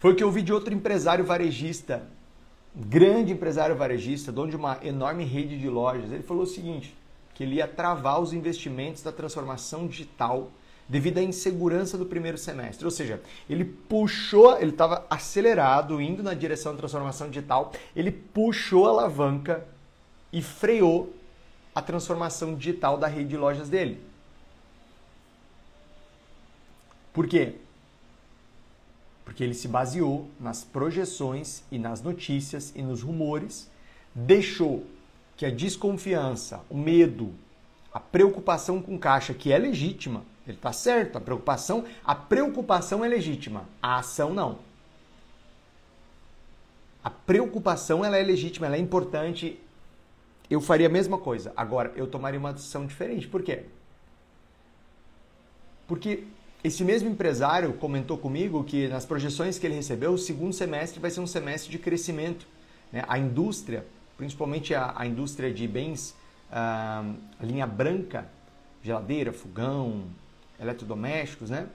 Foi 0.01 0.13
o 0.13 0.17
que 0.17 0.25
eu 0.25 0.33
vi 0.33 0.43
de 0.43 0.53
outro 0.53 0.75
empresário 0.75 1.25
varejista, 1.25 2.03
grande 2.75 3.33
empresário 3.33 3.77
varejista, 3.77 4.33
dono 4.33 4.51
de 4.51 4.57
uma 4.57 4.81
enorme 4.83 5.23
rede 5.23 5.61
de 5.61 5.69
lojas. 5.69 6.11
Ele 6.11 6.25
falou 6.25 6.43
o 6.43 6.47
seguinte: 6.47 6.93
que 7.35 7.45
ele 7.45 7.55
ia 7.55 7.69
travar 7.69 8.21
os 8.21 8.33
investimentos 8.33 9.01
da 9.01 9.13
transformação 9.13 9.87
digital 9.87 10.51
devido 10.89 11.19
à 11.19 11.23
insegurança 11.23 11.97
do 11.97 12.07
primeiro 12.07 12.37
semestre. 12.37 12.85
Ou 12.85 12.91
seja, 12.91 13.21
ele 13.49 13.65
puxou, 13.65 14.59
ele 14.59 14.71
estava 14.71 15.07
acelerado, 15.09 16.01
indo 16.01 16.23
na 16.23 16.35
direção 16.35 16.73
da 16.73 16.79
transformação 16.79 17.29
digital, 17.29 17.73
ele 17.97 18.11
puxou 18.11 18.87
a 18.87 18.91
alavanca 18.91 19.67
e 20.33 20.43
freou 20.43 21.15
a 21.75 21.83
transformação 21.83 22.55
digital 22.55 22.99
da 22.99 23.07
rede 23.07 23.31
de 23.31 23.37
lojas 23.37 23.69
dele. 23.69 24.01
Por 27.13 27.27
quê? 27.27 27.55
Porque 29.25 29.43
ele 29.43 29.55
se 29.55 29.69
baseou 29.69 30.29
nas 30.39 30.65
projeções 30.65 31.63
e 31.71 31.79
nas 31.79 32.03
notícias 32.03 32.73
e 32.75 32.83
nos 32.83 33.03
rumores, 33.03 33.71
deixou 34.15 34.85
que 35.37 35.47
a 35.47 35.51
desconfiança, 35.51 36.61
o 36.69 36.77
medo, 36.77 37.33
a 37.93 37.99
preocupação 37.99 38.83
com 38.83 38.99
caixa, 38.99 39.33
que 39.33 39.53
é 39.53 39.59
legítima, 39.59 40.25
ele 40.47 40.57
está 40.57 40.73
certo, 40.73 41.17
a 41.17 41.21
preocupação, 41.21 41.85
a 42.05 42.15
preocupação 42.15 43.05
é 43.05 43.09
legítima, 43.09 43.65
a 43.83 43.99
ação 43.99 44.35
não. 44.35 44.59
A 47.03 47.11
preocupação 47.11 48.05
ela 48.05 48.17
é 48.17 48.23
legítima, 48.23 48.67
ela 48.67 48.77
é 48.77 48.79
importante. 48.79 49.61
Eu 50.49 50.61
faria 50.61 50.87
a 50.87 50.91
mesma 50.91 51.19
coisa. 51.19 51.53
Agora, 51.57 51.93
eu 51.97 52.07
tomaria 52.07 52.39
uma 52.39 52.53
decisão 52.53 52.87
diferente. 52.87 53.27
Por 53.29 53.43
quê? 53.43 53.65
Porque 55.87 56.25
esse 56.63 56.83
mesmo 56.83 57.11
empresário 57.11 57.75
comentou 57.75 58.17
comigo 58.17 58.65
que 58.65 58.89
nas 58.89 59.05
projeções 59.05 59.59
que 59.59 59.67
ele 59.67 59.75
recebeu, 59.75 60.13
o 60.13 60.19
segundo 60.19 60.53
semestre 60.53 60.99
vai 60.99 61.11
ser 61.11 61.21
um 61.21 61.27
semestre 61.27 61.71
de 61.71 61.79
crescimento. 61.79 62.47
Né? 62.91 63.05
A 63.07 63.19
indústria 63.19 63.85
principalmente 64.17 64.75
a, 64.75 64.93
a 64.97 65.07
indústria 65.07 65.53
de 65.53 65.67
bens, 65.67 66.15
a 66.51 67.05
linha 67.41 67.67
branca, 67.67 68.29
geladeira, 68.83 69.33
fogão, 69.33 70.05
eletrodomésticos, 70.61 71.51
né? 71.51 71.69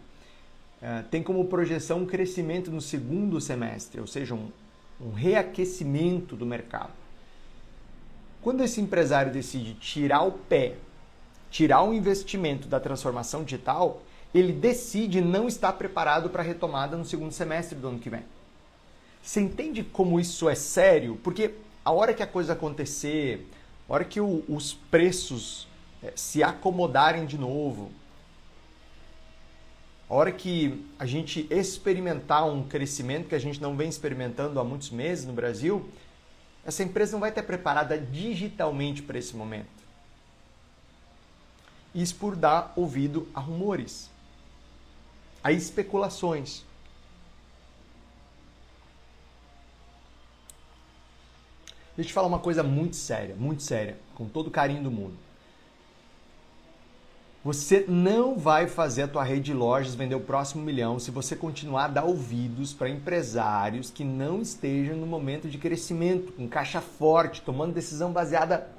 Uh, 0.81 1.03
tem 1.09 1.21
como 1.21 1.43
projeção 1.45 1.99
um 1.99 2.05
crescimento 2.05 2.71
no 2.71 2.79
segundo 2.79 3.39
semestre, 3.41 3.99
ou 3.99 4.07
seja, 4.07 4.33
um, 4.33 4.49
um 5.01 5.11
reaquecimento 5.11 6.35
do 6.35 6.45
mercado. 6.45 6.93
Quando 8.41 8.63
esse 8.63 8.79
empresário 8.79 9.31
decide 9.31 9.73
tirar 9.73 10.21
o 10.21 10.31
pé, 10.31 10.75
tirar 11.51 11.83
o 11.83 11.93
investimento 11.93 12.67
da 12.67 12.79
transformação 12.79 13.43
digital, 13.43 14.01
ele 14.33 14.53
decide 14.53 15.19
não 15.19 15.47
estar 15.47 15.73
preparado 15.73 16.29
para 16.29 16.41
a 16.41 16.45
retomada 16.45 16.95
no 16.95 17.03
segundo 17.03 17.33
semestre 17.33 17.77
do 17.77 17.87
ano 17.87 17.99
que 17.99 18.09
vem. 18.09 18.23
Você 19.21 19.41
entende 19.41 19.83
como 19.83 20.19
isso 20.19 20.47
é 20.47 20.55
sério? 20.55 21.19
Porque 21.23 21.55
a 21.83 21.91
hora 21.91 22.13
que 22.13 22.23
a 22.23 22.27
coisa 22.27 22.53
acontecer, 22.53 23.47
a 23.87 23.93
hora 23.93 24.05
que 24.05 24.21
o, 24.21 24.43
os 24.47 24.73
preços 24.73 25.67
é, 26.01 26.13
se 26.15 26.41
acomodarem 26.41 27.25
de 27.25 27.37
novo, 27.37 27.91
a 30.09 30.13
hora 30.13 30.31
que 30.31 30.83
a 30.97 31.05
gente 31.05 31.45
experimentar 31.51 32.43
um 32.49 32.67
crescimento 32.67 33.29
que 33.29 33.35
a 33.35 33.39
gente 33.39 33.61
não 33.61 33.77
vem 33.77 33.87
experimentando 33.87 34.59
há 34.59 34.63
muitos 34.63 34.89
meses 34.89 35.25
no 35.25 35.33
Brasil, 35.33 35.87
essa 36.65 36.81
empresa 36.81 37.11
não 37.11 37.19
vai 37.19 37.29
estar 37.29 37.43
preparada 37.43 37.95
digitalmente 37.95 39.03
para 39.03 39.19
esse 39.19 39.35
momento. 39.35 39.69
Isso 41.93 42.15
por 42.15 42.35
dar 42.35 42.73
ouvido 42.75 43.27
a 43.35 43.39
rumores, 43.39 44.09
a 45.43 45.51
especulações. 45.51 46.63
Deixa 51.95 52.07
eu 52.07 52.11
te 52.11 52.13
falar 52.13 52.27
uma 52.27 52.39
coisa 52.39 52.63
muito 52.63 52.95
séria, 52.95 53.35
muito 53.35 53.61
séria, 53.61 53.99
com 54.15 54.27
todo 54.27 54.47
o 54.47 54.51
carinho 54.51 54.81
do 54.81 54.91
mundo. 54.91 55.28
Você 57.43 57.85
não 57.87 58.37
vai 58.37 58.67
fazer 58.67 59.03
a 59.03 59.07
tua 59.07 59.23
rede 59.23 59.43
de 59.43 59.53
lojas 59.53 59.95
vender 59.95 60.15
o 60.15 60.19
próximo 60.19 60.61
milhão 60.61 60.99
se 60.99 61.09
você 61.09 61.37
continuar 61.37 61.85
a 61.85 61.87
dar 61.87 62.03
ouvidos 62.03 62.73
para 62.73 62.89
empresários 62.89 63.89
que 63.89 64.03
não 64.03 64.41
estejam 64.41 64.97
no 64.97 65.05
momento 65.05 65.47
de 65.47 65.57
crescimento, 65.57 66.33
com 66.33 66.49
caixa 66.49 66.81
forte, 66.81 67.41
tomando 67.41 67.73
decisão 67.73 68.11
baseada 68.11 68.69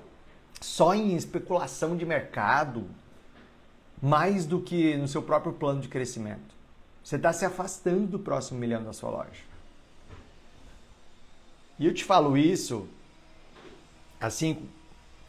só 0.60 0.94
em 0.94 1.16
especulação 1.16 1.96
de 1.96 2.04
mercado, 2.04 2.84
mais 4.02 4.44
do 4.44 4.60
que 4.60 4.94
no 4.94 5.08
seu 5.08 5.22
próprio 5.22 5.54
plano 5.54 5.80
de 5.80 5.88
crescimento. 5.88 6.54
Você 7.02 7.16
está 7.16 7.32
se 7.32 7.46
afastando 7.46 8.06
do 8.06 8.18
próximo 8.18 8.60
milhão 8.60 8.84
da 8.84 8.92
sua 8.92 9.08
loja. 9.08 9.42
E 11.78 11.86
eu 11.86 11.94
te 11.94 12.04
falo 12.04 12.36
isso 12.36 12.86
assim, 14.20 14.68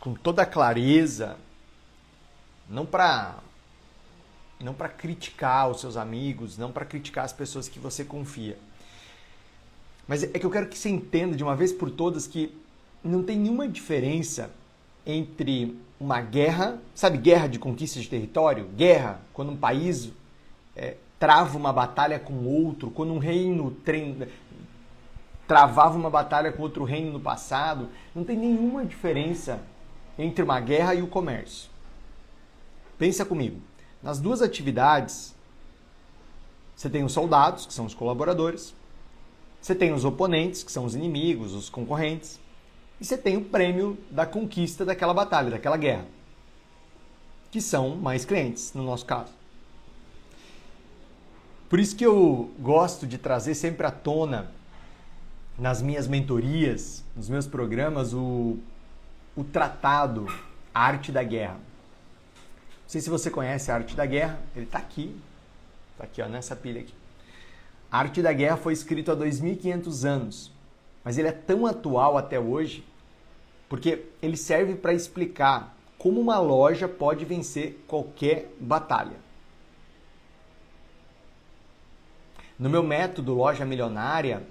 com 0.02 0.14
toda 0.14 0.46
clareza, 0.46 1.38
não 2.72 2.86
para 2.86 3.36
não 4.60 4.74
para 4.74 4.88
criticar 4.88 5.70
os 5.70 5.82
seus 5.82 5.98
amigos, 5.98 6.58
não 6.58 6.72
para 6.72 6.86
criticar 6.86 7.26
as 7.26 7.34
pessoas 7.34 7.68
que 7.68 7.80
você 7.80 8.04
confia. 8.06 8.58
Mas 10.08 10.24
é 10.24 10.28
que 10.28 10.46
eu 10.46 10.52
quero 10.52 10.68
que 10.68 10.78
você 10.78 10.90
entenda 10.90 11.36
de 11.36 11.44
uma 11.44 11.56
vez 11.56 11.74
por 11.74 11.90
todas 11.90 12.28
que 12.28 12.56
não 13.04 13.24
tem 13.24 13.38
nenhuma 13.38 13.68
diferença 13.68 14.52
entre 15.04 15.76
uma 16.00 16.22
guerra, 16.22 16.80
sabe, 16.94 17.18
guerra 17.18 17.48
de 17.48 17.58
conquista 17.58 18.00
de 18.00 18.08
território? 18.08 18.68
Guerra, 18.76 19.20
quando 19.34 19.52
um 19.52 19.58
país 19.58 20.12
é, 20.76 20.96
trava 21.20 21.58
uma 21.58 21.74
batalha 21.74 22.20
com 22.20 22.46
outro, 22.46 22.92
quando 22.92 23.14
um 23.14 23.18
reino 23.18 23.72
treina, 23.84 24.28
travava 25.48 25.98
uma 25.98 26.10
batalha 26.10 26.52
com 26.52 26.62
outro 26.62 26.84
reino 26.84 27.12
no 27.12 27.20
passado. 27.20 27.90
Não 28.14 28.24
tem 28.24 28.38
nenhuma 28.38 28.86
diferença 28.86 29.60
entre 30.20 30.44
uma 30.44 30.60
guerra 30.60 30.94
e 30.94 31.02
o 31.02 31.08
comércio. 31.08 31.71
Pensa 33.02 33.26
comigo. 33.26 33.60
Nas 34.04 34.20
duas 34.20 34.44
atividades, 34.44 35.34
você 36.76 36.88
tem 36.88 37.04
os 37.04 37.12
soldados, 37.12 37.66
que 37.66 37.74
são 37.74 37.88
os 37.88 37.96
colaboradores, 37.96 38.76
você 39.60 39.74
tem 39.74 39.92
os 39.92 40.06
oponentes, 40.06 40.62
que 40.62 40.72
são 40.72 40.86
os 40.86 40.94
inimigos, 40.94 41.56
os 41.56 41.68
concorrentes, 41.68 42.40
e 43.00 43.06
você 43.06 43.18
tem 43.18 43.38
o 43.38 43.46
prêmio 43.46 43.98
da 44.12 44.28
conquista 44.28 44.86
daquela 44.86 45.16
batalha, 45.16 45.50
daquela 45.50 45.78
guerra, 45.78 46.06
que 47.50 47.60
são 47.60 47.96
mais 47.96 48.24
clientes, 48.24 48.72
no 48.76 48.84
nosso 48.84 49.08
caso. 49.08 49.34
Por 51.68 51.80
isso 51.80 51.96
que 51.96 52.06
eu 52.06 52.52
gosto 52.60 53.08
de 53.08 53.18
trazer 53.18 53.56
sempre 53.56 53.88
à 53.88 53.90
tona 53.90 54.52
nas 55.58 55.82
minhas 55.82 56.08
mentorias, 56.08 57.04
nos 57.16 57.28
meus 57.28 57.48
programas, 57.48 58.14
o, 58.14 58.60
o 59.36 59.44
tratado 59.44 60.28
Arte 60.72 61.12
da 61.12 61.24
Guerra. 61.24 61.71
Sei 62.92 63.00
se 63.00 63.10
você 63.10 63.32
conhece 63.32 63.72
a 63.72 63.76
Arte 63.76 63.96
da 63.96 64.06
Guerra, 64.06 64.38
ele 64.54 64.66
está 64.66 64.78
aqui, 64.78 65.16
está 65.94 66.04
aqui 66.04 66.22
ó, 66.22 66.28
nessa 66.28 66.58
pilha 66.58 66.82
aqui. 66.82 66.94
A 67.90 68.00
Arte 68.00 68.22
da 68.22 68.34
Guerra 68.34 68.58
foi 68.58 68.74
escrito 68.74 69.10
há 69.10 69.16
2.500 69.16 70.04
anos, 70.06 70.52
mas 71.02 71.18
ele 71.18 71.30
é 71.30 71.32
tão 71.32 71.66
atual 71.66 72.18
até 72.18 72.38
hoje 72.38 72.84
porque 73.70 74.08
ele 74.22 74.36
serve 74.36 74.76
para 74.76 74.94
explicar 74.94 75.74
como 75.98 76.20
uma 76.20 76.38
loja 76.38 76.86
pode 76.86 77.24
vencer 77.24 77.82
qualquer 77.88 78.54
batalha. 78.60 79.16
No 82.60 82.70
meu 82.70 82.84
método 82.84 83.34
Loja 83.34 83.64
Milionária, 83.64 84.46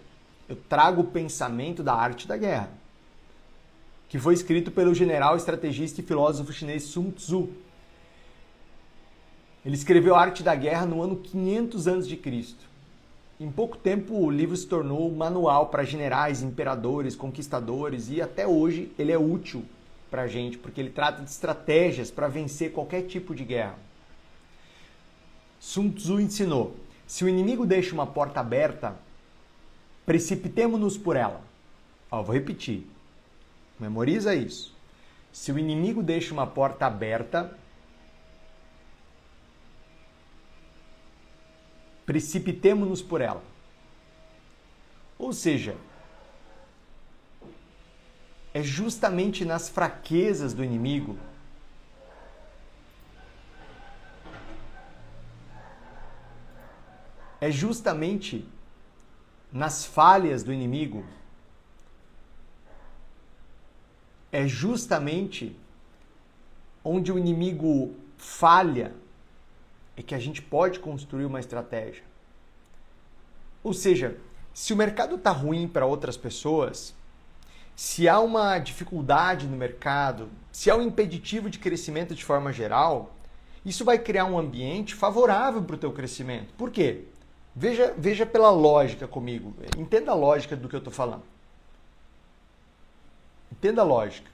eu 0.49 0.57
trago 0.57 1.03
o 1.03 1.09
pensamento 1.09 1.83
da 1.83 1.93
arte 1.93 2.27
da 2.27 2.39
guerra, 2.39 2.71
que 4.09 4.19
foi 4.19 4.33
escrito 4.33 4.71
pelo 4.71 4.95
general 4.95 5.37
estrategista 5.37 6.01
e 6.01 6.05
filósofo 6.05 6.55
chinês 6.55 6.85
Sun 6.85 7.11
Tzu. 7.11 7.69
Ele 9.65 9.75
escreveu 9.75 10.15
a 10.15 10.21
Arte 10.21 10.43
da 10.43 10.55
Guerra 10.55 10.87
no 10.87 11.03
ano 11.03 11.17
500 11.17 11.87
a.C. 11.87 12.55
Em 13.39 13.51
pouco 13.51 13.77
tempo, 13.77 14.15
o 14.15 14.31
livro 14.31 14.57
se 14.57 14.67
tornou 14.67 15.11
manual 15.11 15.69
para 15.69 15.85
generais, 15.85 16.43
imperadores, 16.43 17.17
conquistadores 17.17 18.11
e 18.11 18.21
até 18.21 18.47
hoje 18.47 18.91
ele 18.99 19.13
é 19.13 19.19
útil 19.19 19.65
para 20.11 20.23
a 20.23 20.27
gente, 20.27 20.59
porque 20.59 20.81
ele 20.81 20.91
trata 20.91 21.23
de 21.23 21.31
estratégias 21.31 22.11
para 22.11 22.29
vencer 22.29 22.73
qualquer 22.73 23.03
tipo 23.03 23.35
de 23.35 23.45
guerra. 23.45 23.79
Sun 25.59 25.91
Tzu 25.91 26.21
ensinou: 26.21 26.77
se 27.07 27.25
o 27.25 27.29
inimigo 27.29 27.67
deixa 27.67 27.95
uma 27.95 28.07
porta 28.07 28.41
aberta, 28.41 28.97
precipitemo-nos 30.07 30.97
por 30.97 31.17
ela. 31.17 31.43
Vou 32.11 32.33
repetir. 32.33 32.87
Memoriza 33.79 34.35
isso. 34.35 34.75
Se 35.33 35.53
o 35.53 35.59
inimigo 35.59 36.03
deixa 36.03 36.33
uma 36.33 36.47
porta 36.47 36.87
aberta, 36.87 37.57
precipitemo-nos 42.11 43.01
por 43.01 43.21
ela. 43.21 43.41
Ou 45.17 45.33
seja, 45.33 45.77
é 48.53 48.65
justamente 48.65 49.45
nas 49.45 49.69
fraquezas 49.69 50.53
do 50.53 50.65
inimigo 50.65 51.17
é 57.41 57.49
justamente 57.49 58.45
nas 59.53 59.85
falhas 59.85 60.43
do 60.43 60.53
inimigo, 60.53 61.05
é 64.33 64.49
justamente 64.49 65.57
onde 66.83 67.13
o 67.13 67.19
inimigo 67.19 67.95
falha 68.19 68.93
é 70.01 70.03
que 70.03 70.15
a 70.15 70.19
gente 70.19 70.43
pode 70.43 70.81
construir 70.81 71.25
uma 71.25 71.41
estratégia. 71.41 72.03
Ou 73.63 73.73
seja, 73.73 74.17
se 74.53 74.73
o 74.73 74.77
mercado 74.77 75.17
está 75.17 75.31
ruim 75.31 75.69
para 75.69 75.87
outras 75.87 76.17
pessoas, 76.17 76.95
se 77.77 78.09
há 78.09 78.19
uma 78.21 78.59
dificuldade 78.59 79.47
no 79.47 79.57
mercado, 79.57 80.29
se 80.51 80.71
há 80.71 80.77
um 80.77 80.83
impeditivo 80.83 81.49
de 81.49 81.59
crescimento 81.59 82.15
de 82.15 82.25
forma 82.25 82.53
geral, 82.53 83.15
isso 83.65 83.85
vai 83.85 83.99
criar 83.99 84.25
um 84.25 84.39
ambiente 84.39 84.95
favorável 84.95 85.63
para 85.63 85.77
o 85.77 85.79
teu 85.79 85.93
crescimento. 85.93 86.53
Por 86.55 86.71
quê? 86.71 87.05
Veja, 87.55 87.95
veja 87.97 88.25
pela 88.25 88.51
lógica 88.51 89.07
comigo. 89.07 89.55
Entenda 89.77 90.13
a 90.13 90.15
lógica 90.15 90.57
do 90.57 90.69
que 90.69 90.75
eu 90.75 90.79
estou 90.79 90.93
falando. 90.93 91.25
Entenda 93.53 93.83
a 93.83 93.85
lógica. 93.85 94.31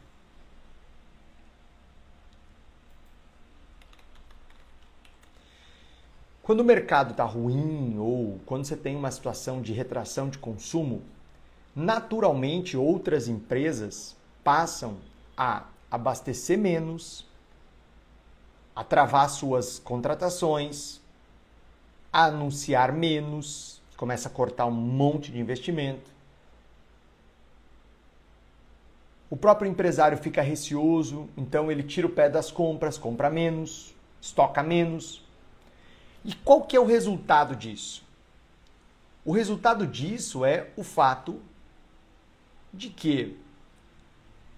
Quando 6.47 6.61
o 6.61 6.65
mercado 6.65 7.11
está 7.11 7.25
ruim 7.25 7.99
ou 7.99 8.39
quando 8.47 8.65
você 8.65 8.77
tem 8.77 8.95
uma 8.95 9.11
situação 9.11 9.61
de 9.61 9.73
retração 9.73 10.29
de 10.29 10.39
consumo, 10.39 11.03
naturalmente 11.75 12.77
outras 12.77 13.27
empresas 13.27 14.15
passam 14.45 14.97
a 15.37 15.65
abastecer 15.91 16.57
menos, 16.57 17.27
a 18.77 18.85
travar 18.85 19.29
suas 19.29 19.81
contratações, 19.81 21.01
a 22.13 22.27
anunciar 22.27 22.93
menos, 22.93 23.83
começa 23.97 24.29
a 24.29 24.31
cortar 24.31 24.67
um 24.67 24.71
monte 24.71 25.33
de 25.33 25.41
investimento. 25.41 26.09
O 29.29 29.37
próprio 29.37 29.69
empresário 29.69 30.17
fica 30.17 30.43
receoso, 30.43 31.29
então 31.37 31.73
ele 31.73 31.83
tira 31.83 32.07
o 32.07 32.11
pé 32.11 32.31
das 32.31 32.53
compras, 32.53 32.97
compra 32.97 33.29
menos, 33.29 33.93
estoca 34.21 34.63
menos. 34.63 35.26
E 36.27 36.35
qual 36.35 36.63
que 36.63 36.77
é 36.77 36.81
o 36.81 36.85
resultado 36.85 37.55
disso? 37.55 38.05
O 39.25 39.33
resultado 39.33 39.87
disso 39.87 40.45
é 40.45 40.67
o 40.77 40.83
fato 40.83 41.41
de 42.75 42.89
que 42.89 43.39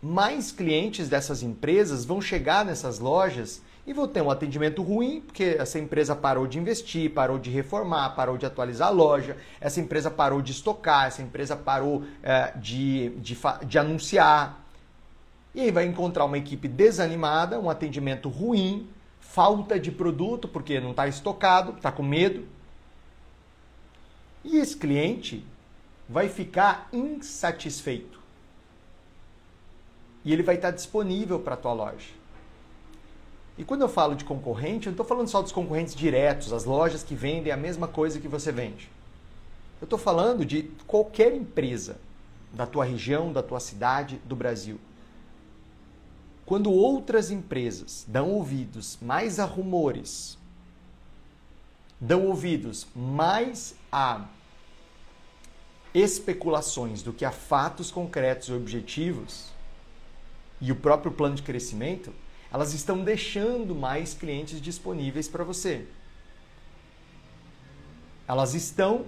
mais 0.03 0.51
clientes 0.51 1.11
dessas 1.11 1.43
empresas 1.43 2.07
vão 2.07 2.23
chegar 2.23 2.65
nessas 2.65 2.99
lojas 2.99 3.61
e 3.87 3.93
vou 3.93 4.09
ter 4.09 4.23
um 4.23 4.31
atendimento 4.31 4.83
ruim, 4.83 5.21
porque 5.21 5.57
essa 5.59 5.79
empresa 5.79 6.17
parou 6.17 6.47
de 6.47 6.59
investir, 6.59 7.13
parou 7.13 7.39
de 7.39 7.51
reformar, 7.51 8.11
parou 8.11 8.39
de 8.39 8.47
atualizar 8.47 8.89
a 8.89 8.91
loja, 8.91 9.37
essa 9.61 9.79
empresa 9.79 10.11
parou 10.11 10.41
de 10.41 10.53
estocar, 10.53 11.07
essa 11.07 11.21
empresa 11.21 11.55
parou 11.55 12.03
é, 12.23 12.53
de, 12.57 13.11
de, 13.17 13.37
de 13.67 13.79
anunciar. 13.79 14.65
E 15.55 15.63
aí 15.63 15.71
vai 15.71 15.85
encontrar 15.85 16.25
uma 16.25 16.39
equipe 16.39 16.67
desanimada, 16.67 17.59
um 17.59 17.69
atendimento 17.69 18.29
ruim, 18.29 18.89
falta 19.31 19.79
de 19.79 19.93
produto, 19.93 20.49
porque 20.49 20.81
não 20.81 20.93
está 20.93 21.07
estocado, 21.07 21.73
está 21.77 21.93
com 21.93 22.03
medo. 22.03 22.47
E 24.43 24.57
esse 24.57 24.77
cliente 24.77 25.45
vai 26.09 26.29
ficar 26.29 26.89
insatisfeito. 26.93 28.19
E 30.25 30.33
ele 30.33 30.43
vai 30.43 30.55
estar 30.55 30.71
disponível 30.71 31.39
para 31.39 31.55
a 31.55 31.57
tua 31.59 31.73
loja. 31.75 32.09
E 33.59 33.65
quando 33.65 33.83
eu 33.83 33.89
falo 33.89 34.15
de 34.15 34.25
concorrente, 34.25 34.87
eu 34.87 34.91
não 34.91 34.95
estou 34.95 35.07
falando 35.07 35.29
só 35.29 35.43
dos 35.43 35.53
concorrentes 35.53 35.95
diretos, 35.95 36.53
as 36.53 36.65
lojas 36.65 37.03
que 37.03 37.15
vendem 37.15 37.53
a 37.53 37.57
mesma 37.57 37.87
coisa 37.87 38.19
que 38.19 38.29
você 38.29 38.51
vende. 38.51 38.91
Eu 39.81 39.85
estou 39.85 39.99
falando 39.99 40.45
de 40.45 40.63
qualquer 40.87 41.35
empresa 41.35 41.99
da 42.53 42.67
tua 42.67 42.85
região, 42.85 43.33
da 43.33 43.43
tua 43.43 43.61
cidade, 43.61 44.21
do 44.25 44.35
Brasil. 44.35 44.81
Quando 46.49 46.73
outras 46.73 47.31
empresas 47.31 48.07
dão 48.09 48.31
ouvidos 48.31 48.97
mais 49.03 49.39
a 49.39 49.45
rumores, 49.45 50.39
dão 52.01 52.25
ouvidos 52.25 52.87
mais 52.97 53.75
a 53.93 54.27
especulações 55.93 57.03
do 57.03 57.13
que 57.13 57.27
a 57.27 57.31
fatos 57.31 57.91
concretos 57.91 58.49
e 58.49 58.55
objetivos, 58.55 59.51
e 60.59 60.73
o 60.73 60.77
próprio 60.77 61.13
plano 61.13 61.35
de 61.35 61.43
crescimento, 61.43 62.15
elas 62.51 62.73
estão 62.73 63.05
deixando 63.05 63.75
mais 63.75 64.15
clientes 64.15 64.59
disponíveis 64.59 65.29
para 65.29 65.45
você. 65.45 65.87
Elas 68.27 68.55
estão 68.55 69.05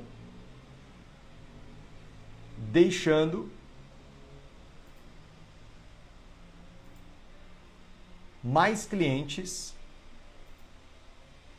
deixando 2.71 3.51
mais 8.43 8.87
clientes 8.87 9.75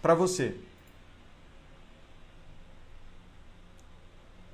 para 0.01 0.13
você. 0.13 0.55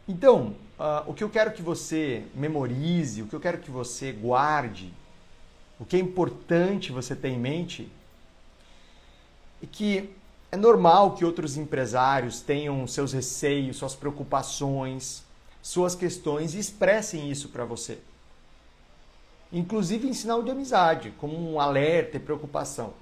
Então, 0.08 0.56
uh, 0.80 1.10
o 1.10 1.14
que 1.14 1.24
eu 1.24 1.30
quero 1.30 1.52
que 1.52 1.62
você 1.62 2.26
memorize, 2.34 3.22
o 3.22 3.28
que 3.28 3.36
eu 3.36 3.40
quero 3.40 3.58
que 3.58 3.70
você 3.70 4.12
guarde 4.12 4.94
o 5.80 5.86
que 5.86 5.96
é 5.96 6.00
importante 6.00 6.92
você 6.92 7.16
ter 7.16 7.30
em 7.30 7.40
mente 7.40 7.92
é 9.62 9.68
que 9.72 10.10
é 10.52 10.58
normal 10.58 11.14
que 11.16 11.26
outros 11.26 11.58
empresários 11.58 12.42
tenham 12.42 12.88
seus 12.88 13.14
receios, 13.14 13.78
suas 13.78 13.96
preocupações, 13.96 15.24
suas 15.62 15.94
questões 15.94 16.56
e 16.56 16.60
expressem 16.60 17.30
isso 17.30 17.50
para 17.50 17.66
você. 17.66 18.00
Inclusive 19.52 20.08
em 20.08 20.14
sinal 20.14 20.44
de 20.44 20.52
amizade, 20.52 21.14
como 21.18 21.38
um 21.38 21.60
alerta 21.60 22.18
e 22.18 22.20
preocupação. 22.20 22.94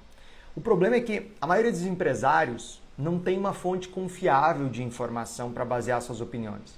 O 0.56 0.62
problema 0.62 0.96
é 0.96 1.02
que 1.02 1.32
a 1.42 1.48
maioria 1.48 1.72
dos 1.72 1.84
empresários 1.84 2.82
não 2.98 3.20
tem 3.20 3.38
uma 3.38 3.54
fonte 3.54 3.90
confiável 3.90 4.70
de 4.70 4.84
informação 4.84 5.52
para 5.52 5.66
basear 5.66 6.02
suas 6.02 6.22
opiniões. 6.22 6.74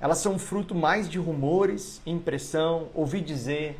Elas 0.00 0.18
são 0.18 0.38
fruto 0.38 0.74
mais 0.74 1.08
de 1.08 1.18
rumores, 1.18 2.02
impressão, 2.04 2.88
ouvir 2.94 3.22
dizer, 3.22 3.78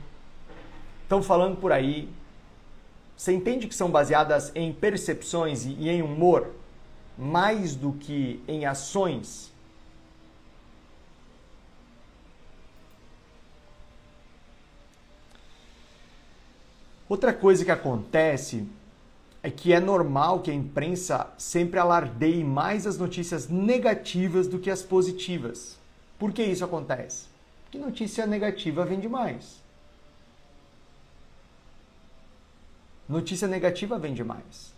estão 1.02 1.22
falando 1.22 1.56
por 1.56 1.72
aí. 1.72 2.08
Você 3.16 3.32
entende 3.32 3.66
que 3.66 3.74
são 3.74 3.90
baseadas 3.90 4.50
em 4.54 4.72
percepções 4.72 5.66
e 5.66 5.88
em 5.88 6.02
humor 6.02 6.52
mais 7.18 7.74
do 7.74 7.92
que 7.92 8.42
em 8.48 8.64
ações? 8.64 9.52
Outra 17.08 17.32
coisa 17.32 17.64
que 17.64 17.70
acontece 17.70 18.66
é 19.42 19.50
que 19.50 19.72
é 19.72 19.78
normal 19.78 20.40
que 20.40 20.50
a 20.50 20.54
imprensa 20.54 21.28
sempre 21.38 21.78
alardeie 21.78 22.42
mais 22.42 22.86
as 22.86 22.98
notícias 22.98 23.48
negativas 23.48 24.48
do 24.48 24.58
que 24.58 24.70
as 24.70 24.82
positivas. 24.82 25.76
Por 26.18 26.32
que 26.32 26.42
isso 26.42 26.64
acontece? 26.64 27.26
Porque 27.64 27.78
notícia 27.78 28.26
negativa 28.26 28.84
vende 28.84 29.08
mais. 29.08 29.62
Notícia 33.08 33.46
negativa 33.46 33.98
vende 33.98 34.24
mais. 34.24 34.74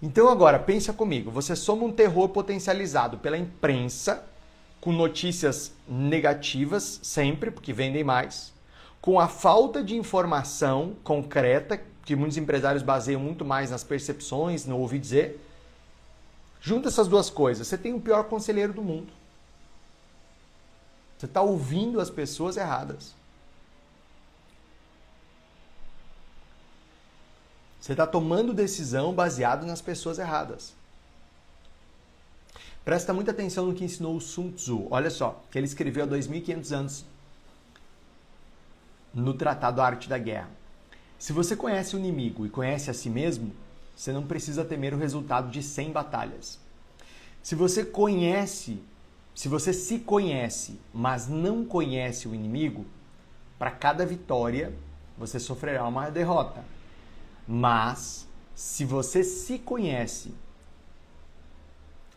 Então 0.00 0.28
agora, 0.28 0.58
pensa 0.58 0.92
comigo, 0.92 1.30
você 1.30 1.56
soma 1.56 1.84
um 1.84 1.92
terror 1.92 2.28
potencializado 2.28 3.18
pela 3.18 3.36
imprensa, 3.36 4.24
com 4.80 4.92
notícias 4.92 5.72
negativas 5.88 7.00
sempre, 7.02 7.50
porque 7.50 7.72
vendem 7.72 8.04
mais, 8.04 8.52
com 9.00 9.20
a 9.20 9.28
falta 9.28 9.82
de 9.82 9.96
informação 9.96 10.96
concreta, 11.04 11.80
que 12.04 12.16
muitos 12.16 12.36
empresários 12.36 12.82
baseiam 12.82 13.20
muito 13.20 13.44
mais 13.44 13.70
nas 13.70 13.84
percepções, 13.84 14.64
no 14.64 14.78
ouvir 14.78 14.98
dizer. 14.98 15.40
Junta 16.60 16.88
essas 16.88 17.08
duas 17.08 17.30
coisas, 17.30 17.66
você 17.66 17.78
tem 17.78 17.94
o 17.94 18.00
pior 18.00 18.24
conselheiro 18.24 18.72
do 18.72 18.82
mundo. 18.82 19.12
Você 21.18 21.26
está 21.26 21.40
ouvindo 21.40 22.00
as 22.00 22.10
pessoas 22.10 22.56
erradas. 22.56 23.14
Você 27.80 27.92
está 27.92 28.06
tomando 28.06 28.52
decisão 28.52 29.14
baseado 29.14 29.64
nas 29.64 29.80
pessoas 29.80 30.18
erradas. 30.18 30.74
Presta 32.84 33.12
muita 33.12 33.30
atenção 33.30 33.66
no 33.66 33.74
que 33.74 33.84
ensinou 33.84 34.16
o 34.16 34.20
Sun 34.20 34.50
Tzu. 34.52 34.88
Olha 34.90 35.10
só, 35.10 35.42
que 35.50 35.58
ele 35.58 35.66
escreveu 35.66 36.04
há 36.04 36.08
2.500 36.08 36.72
anos 36.72 37.04
no 39.16 39.32
Tratado 39.32 39.80
Arte 39.80 40.10
da 40.10 40.18
Guerra. 40.18 40.50
Se 41.18 41.32
você 41.32 41.56
conhece 41.56 41.96
o 41.96 41.98
inimigo 41.98 42.44
e 42.44 42.50
conhece 42.50 42.90
a 42.90 42.94
si 42.94 43.08
mesmo, 43.08 43.50
você 43.96 44.12
não 44.12 44.26
precisa 44.26 44.62
temer 44.62 44.92
o 44.92 44.98
resultado 44.98 45.50
de 45.50 45.62
100 45.62 45.90
batalhas. 45.90 46.60
Se 47.42 47.54
você 47.54 47.82
conhece, 47.82 48.78
se 49.34 49.48
você 49.48 49.72
se 49.72 50.00
conhece, 50.00 50.78
mas 50.92 51.28
não 51.28 51.64
conhece 51.64 52.28
o 52.28 52.34
inimigo, 52.34 52.84
para 53.58 53.70
cada 53.70 54.04
vitória 54.04 54.74
você 55.16 55.40
sofrerá 55.40 55.88
uma 55.88 56.10
derrota. 56.10 56.62
Mas 57.48 58.28
se 58.54 58.84
você 58.84 59.24
se 59.24 59.58
conhece, 59.58 60.34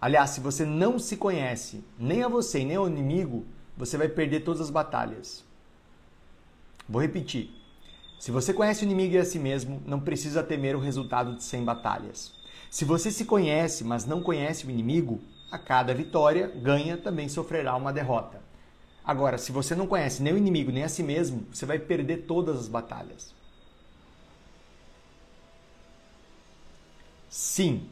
aliás, 0.02 0.32
se 0.32 0.42
você 0.42 0.66
não 0.66 1.00
se 1.00 1.16
conhece, 1.16 1.82
nem 1.98 2.24
a 2.24 2.28
você 2.28 2.66
nem 2.66 2.76
ao 2.76 2.90
inimigo, 2.90 3.46
você 3.78 3.98
vai 3.98 4.10
perder 4.10 4.42
todas 4.42 4.60
as 4.60 4.70
batalhas. 4.70 5.48
Vou 6.90 7.02
repetir. 7.02 7.52
Se 8.20 8.32
você 8.32 8.52
conhece 8.52 8.84
o 8.84 8.86
inimigo 8.86 9.14
e 9.14 9.20
a 9.20 9.24
si 9.24 9.38
mesmo, 9.38 9.80
não 9.86 10.00
precisa 10.00 10.42
temer 10.42 10.76
o 10.76 10.80
resultado 10.80 11.36
de 11.36 11.44
100 11.44 11.64
batalhas. 11.64 12.34
Se 12.70 12.84
você 12.84 13.12
se 13.12 13.26
conhece, 13.26 13.84
mas 13.84 14.06
não 14.06 14.22
conhece 14.22 14.66
o 14.66 14.72
inimigo, 14.72 15.22
a 15.52 15.58
cada 15.58 15.94
vitória, 15.94 16.48
ganha, 16.48 16.98
também 16.98 17.30
sofrerá 17.30 17.76
uma 17.76 17.94
derrota. 17.94 18.42
Agora, 19.06 19.38
se 19.38 19.52
você 19.52 19.76
não 19.76 19.88
conhece 19.88 20.22
nem 20.22 20.34
o 20.34 20.38
inimigo 20.38 20.72
nem 20.72 20.84
a 20.84 20.90
si 20.90 21.04
mesmo, 21.04 21.46
você 21.52 21.66
vai 21.66 21.80
perder 21.80 22.26
todas 22.26 22.60
as 22.60 22.68
batalhas. 22.68 23.34
Sim, 27.30 27.88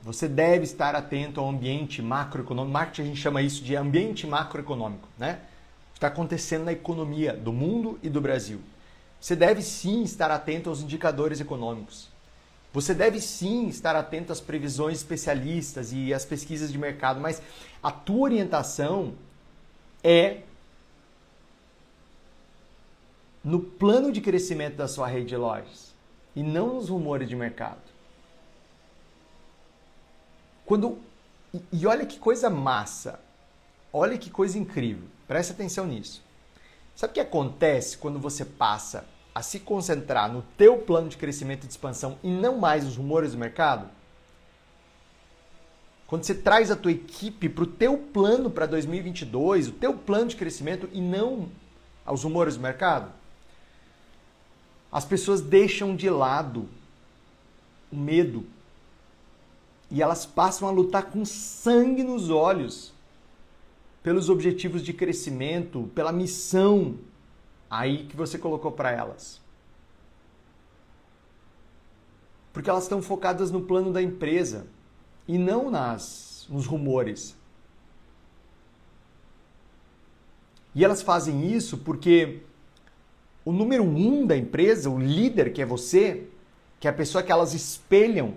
você 0.00 0.28
deve 0.28 0.64
estar 0.64 0.94
atento 0.94 1.40
ao 1.40 1.48
ambiente 1.48 2.00
macroeconômico. 2.00 2.72
Marketing 2.72 3.02
a 3.02 3.04
gente 3.06 3.20
chama 3.20 3.42
isso 3.42 3.62
de 3.62 3.74
ambiente 3.74 4.26
macroeconômico, 4.26 5.08
né? 5.18 5.40
Está 5.98 6.06
acontecendo 6.06 6.62
na 6.62 6.70
economia 6.70 7.32
do 7.32 7.52
mundo 7.52 7.98
e 8.04 8.08
do 8.08 8.20
Brasil. 8.20 8.60
Você 9.20 9.34
deve 9.34 9.62
sim 9.62 10.04
estar 10.04 10.30
atento 10.30 10.70
aos 10.70 10.80
indicadores 10.80 11.40
econômicos. 11.40 12.08
Você 12.72 12.94
deve 12.94 13.20
sim 13.20 13.66
estar 13.66 13.96
atento 13.96 14.30
às 14.30 14.40
previsões 14.40 14.98
especialistas 14.98 15.92
e 15.92 16.14
às 16.14 16.24
pesquisas 16.24 16.70
de 16.70 16.78
mercado, 16.78 17.18
mas 17.18 17.42
a 17.82 17.90
tua 17.90 18.20
orientação 18.20 19.14
é 20.04 20.42
no 23.42 23.58
plano 23.58 24.12
de 24.12 24.20
crescimento 24.20 24.76
da 24.76 24.86
sua 24.86 25.08
rede 25.08 25.26
de 25.26 25.36
lojas 25.36 25.92
e 26.36 26.44
não 26.44 26.74
nos 26.74 26.90
rumores 26.90 27.28
de 27.28 27.34
mercado. 27.34 27.82
Quando 30.64 30.96
e 31.72 31.86
olha 31.88 32.06
que 32.06 32.20
coisa 32.20 32.48
massa. 32.48 33.18
Olha 33.92 34.16
que 34.16 34.30
coisa 34.30 34.56
incrível. 34.56 35.17
Preste 35.28 35.52
atenção 35.52 35.86
nisso. 35.86 36.22
Sabe 36.96 37.10
o 37.10 37.14
que 37.14 37.20
acontece 37.20 37.98
quando 37.98 38.18
você 38.18 38.44
passa 38.44 39.04
a 39.34 39.42
se 39.42 39.60
concentrar 39.60 40.32
no 40.32 40.42
teu 40.56 40.78
plano 40.78 41.10
de 41.10 41.18
crescimento 41.18 41.64
e 41.64 41.66
de 41.66 41.72
expansão 41.72 42.18
e 42.24 42.28
não 42.30 42.58
mais 42.58 42.84
os 42.84 42.96
rumores 42.96 43.32
do 43.32 43.38
mercado? 43.38 43.88
Quando 46.06 46.24
você 46.24 46.34
traz 46.34 46.70
a 46.70 46.76
tua 46.76 46.90
equipe 46.90 47.50
para 47.50 47.64
o 47.64 47.66
teu 47.66 47.98
plano 47.98 48.50
para 48.50 48.64
2022, 48.64 49.68
o 49.68 49.72
teu 49.72 49.92
plano 49.92 50.28
de 50.28 50.36
crescimento 50.36 50.88
e 50.90 51.00
não 51.02 51.50
aos 52.06 52.24
rumores 52.24 52.56
do 52.56 52.62
mercado, 52.62 53.12
as 54.90 55.04
pessoas 55.04 55.42
deixam 55.42 55.94
de 55.94 56.08
lado 56.08 56.66
o 57.92 57.96
medo, 57.96 58.46
e 59.90 60.02
elas 60.02 60.24
passam 60.24 60.66
a 60.66 60.70
lutar 60.70 61.04
com 61.04 61.24
sangue 61.24 62.02
nos 62.02 62.30
olhos 62.30 62.92
pelos 64.02 64.28
objetivos 64.28 64.82
de 64.82 64.92
crescimento, 64.92 65.90
pela 65.94 66.12
missão 66.12 66.98
aí 67.70 68.06
que 68.06 68.16
você 68.16 68.38
colocou 68.38 68.72
para 68.72 68.90
elas. 68.90 69.40
Porque 72.52 72.70
elas 72.70 72.84
estão 72.84 73.02
focadas 73.02 73.50
no 73.50 73.62
plano 73.62 73.92
da 73.92 74.02
empresa 74.02 74.66
e 75.26 75.36
não 75.36 75.70
nas 75.70 76.46
nos 76.48 76.66
rumores. 76.66 77.36
E 80.74 80.84
elas 80.84 81.02
fazem 81.02 81.52
isso 81.52 81.78
porque 81.78 82.42
o 83.44 83.52
número 83.52 83.82
um 83.82 84.26
da 84.26 84.36
empresa, 84.36 84.88
o 84.88 84.98
líder 84.98 85.52
que 85.52 85.60
é 85.60 85.66
você, 85.66 86.28
que 86.80 86.86
é 86.86 86.90
a 86.90 86.94
pessoa 86.94 87.22
que 87.22 87.32
elas 87.32 87.52
espelham 87.52 88.34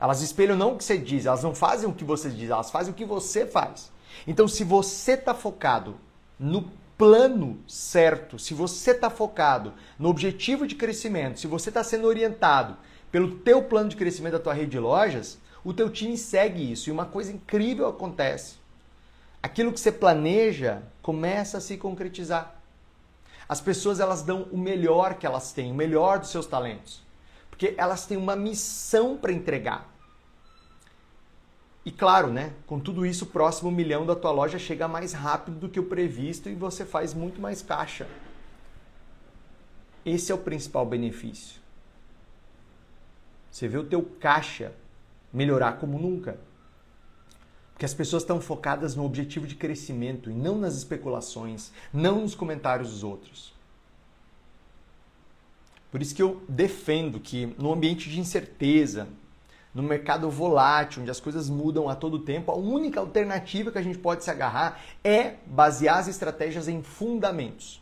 elas 0.00 0.22
espelham 0.22 0.56
não 0.56 0.74
o 0.74 0.76
que 0.76 0.84
você 0.84 0.96
diz, 0.96 1.26
elas 1.26 1.42
não 1.42 1.54
fazem 1.54 1.88
o 1.88 1.92
que 1.92 2.04
você 2.04 2.30
diz, 2.30 2.50
elas 2.50 2.70
fazem 2.70 2.92
o 2.92 2.96
que 2.96 3.04
você 3.04 3.46
faz. 3.46 3.90
Então, 4.26 4.46
se 4.48 4.64
você 4.64 5.12
está 5.12 5.34
focado 5.34 5.96
no 6.38 6.70
plano 6.96 7.58
certo, 7.66 8.38
se 8.38 8.52
você 8.52 8.90
está 8.90 9.08
focado 9.08 9.72
no 9.98 10.08
objetivo 10.08 10.66
de 10.66 10.74
crescimento, 10.74 11.38
se 11.38 11.46
você 11.46 11.70
está 11.70 11.84
sendo 11.84 12.06
orientado 12.06 12.76
pelo 13.10 13.36
teu 13.36 13.62
plano 13.62 13.88
de 13.88 13.96
crescimento 13.96 14.32
da 14.32 14.40
tua 14.40 14.52
rede 14.52 14.72
de 14.72 14.78
lojas, 14.78 15.38
o 15.64 15.72
teu 15.72 15.88
time 15.88 16.18
segue 16.18 16.72
isso 16.72 16.88
e 16.88 16.92
uma 16.92 17.06
coisa 17.06 17.32
incrível 17.32 17.86
acontece. 17.86 18.56
Aquilo 19.42 19.72
que 19.72 19.80
você 19.80 19.92
planeja 19.92 20.82
começa 21.00 21.58
a 21.58 21.60
se 21.60 21.76
concretizar. 21.76 22.60
As 23.48 23.60
pessoas 23.60 24.00
elas 24.00 24.22
dão 24.22 24.42
o 24.50 24.58
melhor 24.58 25.14
que 25.14 25.26
elas 25.26 25.52
têm, 25.52 25.70
o 25.70 25.74
melhor 25.74 26.18
dos 26.18 26.30
seus 26.30 26.46
talentos. 26.46 27.02
Porque 27.48 27.74
elas 27.78 28.04
têm 28.06 28.18
uma 28.18 28.36
missão 28.36 29.16
para 29.16 29.32
entregar. 29.32 29.87
E 31.88 31.90
claro, 31.90 32.30
né, 32.30 32.52
com 32.66 32.78
tudo 32.78 33.06
isso, 33.06 33.24
o 33.24 33.28
próximo 33.28 33.70
milhão 33.70 34.04
da 34.04 34.14
tua 34.14 34.30
loja 34.30 34.58
chega 34.58 34.86
mais 34.86 35.14
rápido 35.14 35.58
do 35.58 35.70
que 35.70 35.80
o 35.80 35.84
previsto 35.84 36.50
e 36.50 36.54
você 36.54 36.84
faz 36.84 37.14
muito 37.14 37.40
mais 37.40 37.62
caixa. 37.62 38.06
Esse 40.04 40.30
é 40.30 40.34
o 40.34 40.38
principal 40.38 40.84
benefício. 40.84 41.58
Você 43.50 43.66
vê 43.66 43.78
o 43.78 43.86
teu 43.86 44.02
caixa 44.02 44.74
melhorar 45.32 45.78
como 45.78 45.98
nunca. 45.98 46.38
Porque 47.72 47.86
as 47.86 47.94
pessoas 47.94 48.22
estão 48.22 48.38
focadas 48.38 48.94
no 48.94 49.02
objetivo 49.02 49.46
de 49.46 49.54
crescimento 49.54 50.30
e 50.30 50.34
não 50.34 50.58
nas 50.58 50.76
especulações, 50.76 51.72
não 51.90 52.20
nos 52.20 52.34
comentários 52.34 52.90
dos 52.90 53.02
outros. 53.02 53.54
Por 55.90 56.02
isso 56.02 56.14
que 56.14 56.22
eu 56.22 56.42
defendo 56.46 57.18
que 57.18 57.46
no 57.56 57.72
ambiente 57.72 58.10
de 58.10 58.20
incerteza, 58.20 59.08
no 59.74 59.82
mercado 59.82 60.30
volátil, 60.30 61.02
onde 61.02 61.10
as 61.10 61.20
coisas 61.20 61.48
mudam 61.48 61.88
a 61.88 61.94
todo 61.94 62.18
tempo, 62.18 62.50
a 62.50 62.56
única 62.56 63.00
alternativa 63.00 63.70
que 63.70 63.78
a 63.78 63.82
gente 63.82 63.98
pode 63.98 64.24
se 64.24 64.30
agarrar 64.30 64.80
é 65.04 65.36
basear 65.46 65.98
as 65.98 66.08
estratégias 66.08 66.68
em 66.68 66.82
fundamentos. 66.82 67.76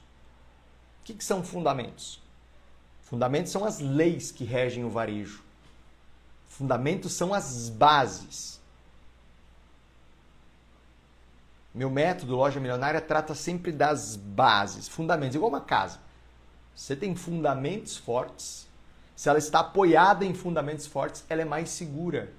O 1.01 1.05
que, 1.05 1.15
que 1.15 1.25
são 1.25 1.43
fundamentos? 1.43 2.21
Fundamentos 3.03 3.53
são 3.53 3.65
as 3.65 3.79
leis 3.79 4.33
que 4.33 4.45
regem 4.45 4.85
o 4.85 4.91
varejo. 4.91 5.43
Fundamentos 6.49 7.13
são 7.13 7.33
as 7.33 7.69
bases. 7.69 8.61
Meu 11.73 11.91
método 11.91 12.35
Loja 12.35 12.59
Milionária 12.59 13.01
trata 13.01 13.35
sempre 13.35 13.71
das 13.71 14.17
bases, 14.17 14.89
fundamentos, 14.89 15.37
igual 15.37 15.51
uma 15.51 15.61
casa 15.61 16.07
você 16.77 16.95
tem 16.95 17.17
fundamentos 17.17 17.97
fortes, 17.97 18.66
se 19.17 19.31
ela 19.31 19.39
está 19.39 19.61
apoiada 19.61 20.27
em 20.27 20.35
fundamentos 20.35 20.87
fortes, 20.87 21.25
ela 21.29 21.41
é 21.41 21.45
mais 21.45 21.71
segura. 21.71 22.31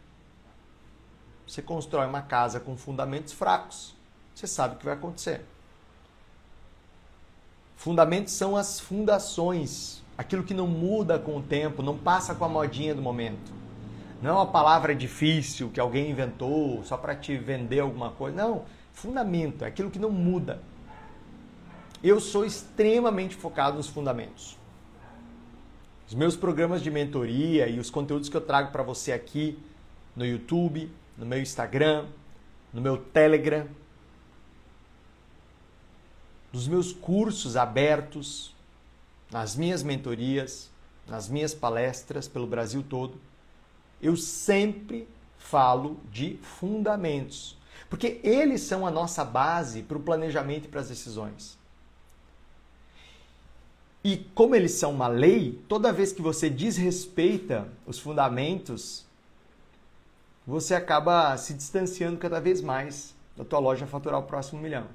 Você 1.47 1.59
constrói 1.59 2.05
uma 2.05 2.21
casa 2.21 2.59
com 2.59 2.77
fundamentos 2.77 3.33
fracos, 3.33 3.95
você 4.35 4.45
sabe 4.45 4.75
o 4.75 4.77
que 4.77 4.85
vai 4.85 4.93
acontecer. 4.93 5.43
Fundamentos 7.75 8.33
são 8.33 8.55
as 8.55 8.79
fundações, 8.79 10.03
aquilo 10.15 10.43
que 10.43 10.53
não 10.53 10.67
muda 10.67 11.17
com 11.17 11.37
o 11.37 11.41
tempo, 11.41 11.81
não 11.81 11.97
passa 11.97 12.35
com 12.35 12.45
a 12.45 12.49
modinha 12.49 12.93
do 12.93 13.01
momento. 13.01 13.51
Não 14.21 14.31
é 14.31 14.33
uma 14.33 14.47
palavra 14.47 14.95
difícil 14.95 15.69
que 15.69 15.79
alguém 15.79 16.11
inventou 16.11 16.83
só 16.83 16.97
para 16.97 17.15
te 17.15 17.37
vender 17.37 17.79
alguma 17.79 18.11
coisa. 18.11 18.35
Não, 18.35 18.65
fundamento, 18.93 19.63
é 19.63 19.67
aquilo 19.67 19.89
que 19.89 19.99
não 19.99 20.11
muda. 20.11 20.61
Eu 22.03 22.19
sou 22.19 22.45
extremamente 22.45 23.35
focado 23.35 23.77
nos 23.77 23.87
fundamentos. 23.87 24.56
Os 26.07 26.13
meus 26.13 26.37
programas 26.37 26.81
de 26.81 26.89
mentoria 26.89 27.67
e 27.67 27.79
os 27.79 27.89
conteúdos 27.89 28.29
que 28.29 28.37
eu 28.37 28.41
trago 28.41 28.71
para 28.71 28.81
você 28.81 29.11
aqui 29.11 29.59
no 30.15 30.25
YouTube, 30.25 30.89
no 31.17 31.25
meu 31.25 31.41
Instagram, 31.41 32.05
no 32.73 32.79
meu 32.79 32.97
Telegram, 32.97 33.67
nos 36.53 36.65
meus 36.65 36.93
cursos 36.93 37.57
abertos, 37.57 38.55
nas 39.29 39.57
minhas 39.57 39.83
mentorias, 39.83 40.71
nas 41.05 41.27
minhas 41.27 41.53
palestras 41.53 42.25
pelo 42.25 42.47
Brasil 42.47 42.85
todo, 42.87 43.19
eu 44.01 44.15
sempre 44.15 45.09
falo 45.37 45.99
de 46.09 46.37
fundamentos, 46.41 47.57
porque 47.89 48.21
eles 48.23 48.61
são 48.61 48.87
a 48.87 48.91
nossa 48.91 49.25
base 49.25 49.83
para 49.83 49.97
o 49.97 50.01
planejamento 50.01 50.65
e 50.65 50.67
para 50.69 50.79
as 50.79 50.87
decisões. 50.87 51.57
E 54.07 54.15
como 54.33 54.55
eles 54.55 54.71
são 54.71 54.91
uma 54.91 55.09
lei, 55.09 55.61
toda 55.67 55.91
vez 55.91 56.13
que 56.13 56.21
você 56.21 56.49
desrespeita 56.49 57.67
os 57.85 57.99
fundamentos, 57.99 59.05
você 60.45 60.73
acaba 60.73 61.35
se 61.35 61.53
distanciando 61.53 62.17
cada 62.17 62.39
vez 62.39 62.61
mais 62.61 63.13
da 63.35 63.43
tua 63.43 63.59
loja 63.59 63.85
faturar 63.85 64.21
o 64.21 64.23
próximo 64.23 64.61
milhão. 64.61 64.87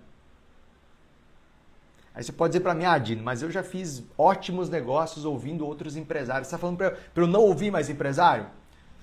Aí 2.14 2.25
você 2.25 2.33
pode 2.33 2.53
dizer 2.53 2.62
para 2.62 2.72
mim, 2.72 2.87
ah, 2.87 2.96
Dino, 2.96 3.22
mas 3.22 3.42
eu 3.42 3.51
já 3.51 3.62
fiz 3.62 4.03
ótimos 4.16 4.70
negócios 4.70 5.27
ouvindo 5.27 5.66
outros 5.66 5.94
empresários. 5.94 6.48
Você 6.48 6.55
está 6.55 6.59
falando 6.59 6.79
para 6.79 6.96
eu 7.14 7.27
não 7.27 7.42
ouvir 7.42 7.70
mais 7.70 7.90
empresário? 7.90 8.46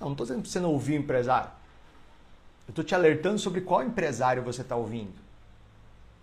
Não, 0.00 0.08
não 0.08 0.12
estou 0.14 0.26
dizendo 0.26 0.42
para 0.42 0.50
você 0.50 0.58
não 0.58 0.72
ouvir 0.72 0.96
empresário. 0.96 1.52
Eu 2.66 2.72
estou 2.72 2.84
te 2.84 2.96
alertando 2.96 3.38
sobre 3.38 3.60
qual 3.60 3.84
empresário 3.84 4.42
você 4.42 4.62
está 4.62 4.74
ouvindo. 4.74 5.14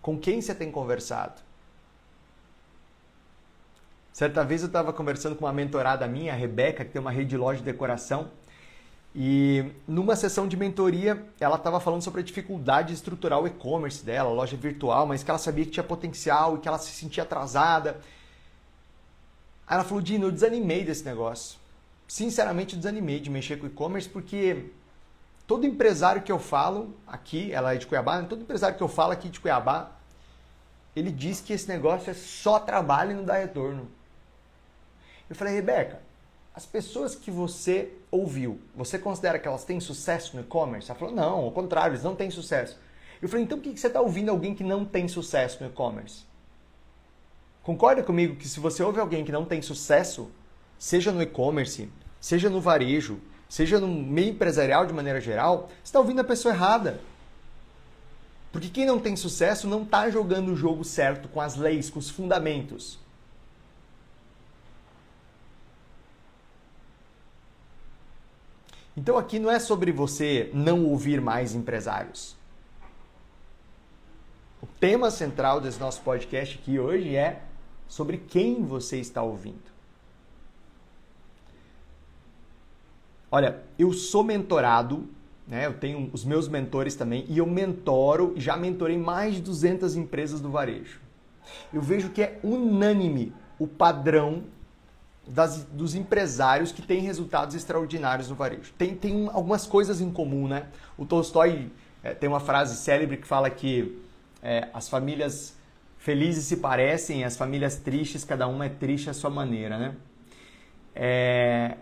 Com 0.02 0.18
quem 0.18 0.42
você 0.42 0.54
tem 0.54 0.70
conversado. 0.70 1.47
Certa 4.18 4.42
vez 4.42 4.62
eu 4.62 4.66
estava 4.66 4.92
conversando 4.92 5.36
com 5.36 5.44
uma 5.44 5.52
mentorada 5.52 6.04
minha, 6.08 6.32
a 6.32 6.36
Rebeca, 6.36 6.84
que 6.84 6.90
tem 6.90 7.00
uma 7.00 7.12
rede 7.12 7.30
de 7.30 7.36
loja 7.36 7.60
de 7.60 7.64
decoração. 7.64 8.32
E 9.14 9.70
numa 9.86 10.16
sessão 10.16 10.48
de 10.48 10.56
mentoria, 10.56 11.24
ela 11.38 11.54
estava 11.54 11.78
falando 11.78 12.02
sobre 12.02 12.22
a 12.22 12.24
dificuldade 12.24 12.88
de 12.88 12.94
estruturar 12.94 13.38
o 13.40 13.46
e-commerce 13.46 14.04
dela, 14.04 14.28
loja 14.28 14.56
virtual, 14.56 15.06
mas 15.06 15.22
que 15.22 15.30
ela 15.30 15.38
sabia 15.38 15.64
que 15.64 15.70
tinha 15.70 15.84
potencial 15.84 16.56
e 16.56 16.58
que 16.58 16.66
ela 16.66 16.78
se 16.78 16.90
sentia 16.90 17.22
atrasada. 17.22 18.00
Aí 19.64 19.76
ela 19.76 19.84
falou: 19.84 20.02
Dino, 20.02 20.26
eu 20.26 20.32
desanimei 20.32 20.84
desse 20.84 21.04
negócio. 21.04 21.56
Sinceramente, 22.08 22.74
eu 22.74 22.78
desanimei 22.80 23.20
de 23.20 23.30
mexer 23.30 23.56
com 23.56 23.68
e-commerce 23.68 24.08
porque 24.08 24.72
todo 25.46 25.64
empresário 25.64 26.22
que 26.22 26.32
eu 26.32 26.40
falo 26.40 26.92
aqui, 27.06 27.52
ela 27.52 27.72
é 27.72 27.76
de 27.76 27.86
Cuiabá, 27.86 28.20
todo 28.24 28.42
empresário 28.42 28.76
que 28.76 28.82
eu 28.82 28.88
falo 28.88 29.12
aqui 29.12 29.28
de 29.28 29.38
Cuiabá, 29.38 29.92
ele 30.96 31.12
diz 31.12 31.40
que 31.40 31.52
esse 31.52 31.68
negócio 31.68 32.10
é 32.10 32.14
só 32.14 32.58
trabalho 32.58 33.12
e 33.12 33.14
não 33.14 33.22
dá 33.24 33.34
retorno. 33.34 33.96
Eu 35.28 35.36
falei, 35.36 35.54
Rebeca, 35.54 36.00
as 36.54 36.66
pessoas 36.66 37.14
que 37.14 37.30
você 37.30 37.92
ouviu, 38.10 38.60
você 38.74 38.98
considera 38.98 39.38
que 39.38 39.46
elas 39.46 39.64
têm 39.64 39.78
sucesso 39.78 40.34
no 40.34 40.42
e-commerce? 40.42 40.90
Ela 40.90 40.98
falou, 40.98 41.14
não, 41.14 41.44
ao 41.44 41.52
contrário, 41.52 41.92
eles 41.92 42.02
não 42.02 42.16
têm 42.16 42.30
sucesso. 42.30 42.76
Eu 43.20 43.28
falei, 43.28 43.44
então 43.44 43.58
por 43.58 43.72
que 43.72 43.78
você 43.78 43.86
está 43.86 44.00
ouvindo 44.00 44.30
alguém 44.30 44.54
que 44.54 44.64
não 44.64 44.84
tem 44.84 45.06
sucesso 45.06 45.62
no 45.62 45.68
e-commerce? 45.68 46.24
Concorda 47.62 48.02
comigo 48.02 48.36
que 48.36 48.48
se 48.48 48.58
você 48.60 48.82
ouve 48.82 48.98
alguém 48.98 49.24
que 49.24 49.30
não 49.30 49.44
tem 49.44 49.60
sucesso, 49.60 50.30
seja 50.78 51.12
no 51.12 51.20
e-commerce, 51.20 51.90
seja 52.20 52.48
no 52.48 52.60
varejo, 52.60 53.20
seja 53.48 53.78
no 53.78 53.88
meio 53.88 54.30
empresarial 54.30 54.86
de 54.86 54.92
maneira 54.92 55.20
geral, 55.20 55.68
você 55.68 55.84
está 55.84 55.98
ouvindo 55.98 56.20
a 56.20 56.24
pessoa 56.24 56.54
errada. 56.54 57.00
Porque 58.50 58.68
quem 58.68 58.86
não 58.86 58.98
tem 58.98 59.14
sucesso 59.16 59.68
não 59.68 59.82
está 59.82 60.08
jogando 60.08 60.52
o 60.52 60.56
jogo 60.56 60.82
certo 60.82 61.28
com 61.28 61.40
as 61.40 61.56
leis, 61.56 61.90
com 61.90 61.98
os 61.98 62.08
fundamentos. 62.08 62.98
Então 68.98 69.16
aqui 69.16 69.38
não 69.38 69.48
é 69.48 69.60
sobre 69.60 69.92
você 69.92 70.50
não 70.52 70.84
ouvir 70.86 71.20
mais 71.20 71.54
empresários. 71.54 72.36
O 74.60 74.66
tema 74.66 75.08
central 75.08 75.60
desse 75.60 75.78
nosso 75.78 76.00
podcast 76.00 76.58
aqui 76.60 76.80
hoje 76.80 77.14
é 77.14 77.42
sobre 77.86 78.18
quem 78.18 78.64
você 78.64 78.98
está 78.98 79.22
ouvindo. 79.22 79.70
Olha, 83.30 83.62
eu 83.78 83.92
sou 83.92 84.24
mentorado, 84.24 85.08
né? 85.46 85.66
Eu 85.66 85.74
tenho 85.74 86.10
os 86.12 86.24
meus 86.24 86.48
mentores 86.48 86.96
também 86.96 87.24
e 87.28 87.38
eu 87.38 87.46
mentoro, 87.46 88.34
já 88.36 88.56
mentorei 88.56 88.98
mais 88.98 89.36
de 89.36 89.42
200 89.42 89.94
empresas 89.94 90.40
do 90.40 90.50
varejo. 90.50 91.00
Eu 91.72 91.80
vejo 91.80 92.10
que 92.10 92.20
é 92.20 92.40
unânime 92.42 93.32
o 93.60 93.68
padrão 93.68 94.42
das, 95.28 95.64
dos 95.64 95.94
empresários 95.94 96.72
que 96.72 96.82
têm 96.82 97.00
resultados 97.00 97.54
extraordinários 97.54 98.30
no 98.30 98.34
varejo. 98.34 98.72
Tem, 98.78 98.94
tem 98.94 99.28
algumas 99.28 99.66
coisas 99.66 100.00
em 100.00 100.10
comum, 100.10 100.48
né? 100.48 100.68
O 100.96 101.04
Tolstói 101.04 101.70
é, 102.02 102.14
tem 102.14 102.28
uma 102.28 102.40
frase 102.40 102.76
célebre 102.76 103.18
que 103.18 103.26
fala 103.26 103.50
que 103.50 104.00
é, 104.42 104.68
as 104.72 104.88
famílias 104.88 105.56
felizes 105.98 106.44
se 106.44 106.56
parecem, 106.56 107.24
as 107.24 107.36
famílias 107.36 107.76
tristes, 107.76 108.24
cada 108.24 108.46
uma 108.46 108.66
é 108.66 108.68
triste 108.68 109.10
à 109.10 109.14
sua 109.14 109.30
maneira, 109.30 109.78
né? 109.78 109.96
É 110.94 111.76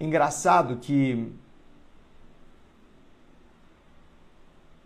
engraçado 0.00 0.76
que 0.76 1.30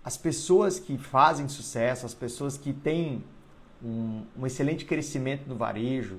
as 0.04 0.16
pessoas 0.16 0.78
que 0.78 0.98
fazem 0.98 1.48
sucesso, 1.48 2.04
as 2.04 2.12
pessoas 2.12 2.58
que 2.58 2.72
têm 2.72 3.24
um, 3.82 4.24
um 4.36 4.46
excelente 4.46 4.84
crescimento 4.84 5.48
no 5.48 5.56
varejo, 5.56 6.18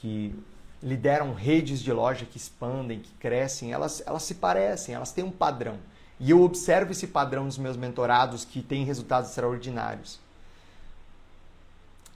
que 0.00 0.34
lideram 0.82 1.32
redes 1.32 1.80
de 1.80 1.92
loja 1.92 2.24
que 2.24 2.36
expandem, 2.36 3.00
que 3.00 3.12
crescem, 3.18 3.72
elas, 3.72 4.02
elas 4.06 4.22
se 4.22 4.34
parecem, 4.34 4.94
elas 4.94 5.12
têm 5.12 5.24
um 5.24 5.30
padrão. 5.30 5.78
E 6.18 6.30
eu 6.30 6.42
observo 6.42 6.92
esse 6.92 7.06
padrão 7.06 7.44
nos 7.44 7.58
meus 7.58 7.76
mentorados 7.76 8.44
que 8.44 8.62
têm 8.62 8.84
resultados 8.84 9.30
extraordinários. 9.30 10.18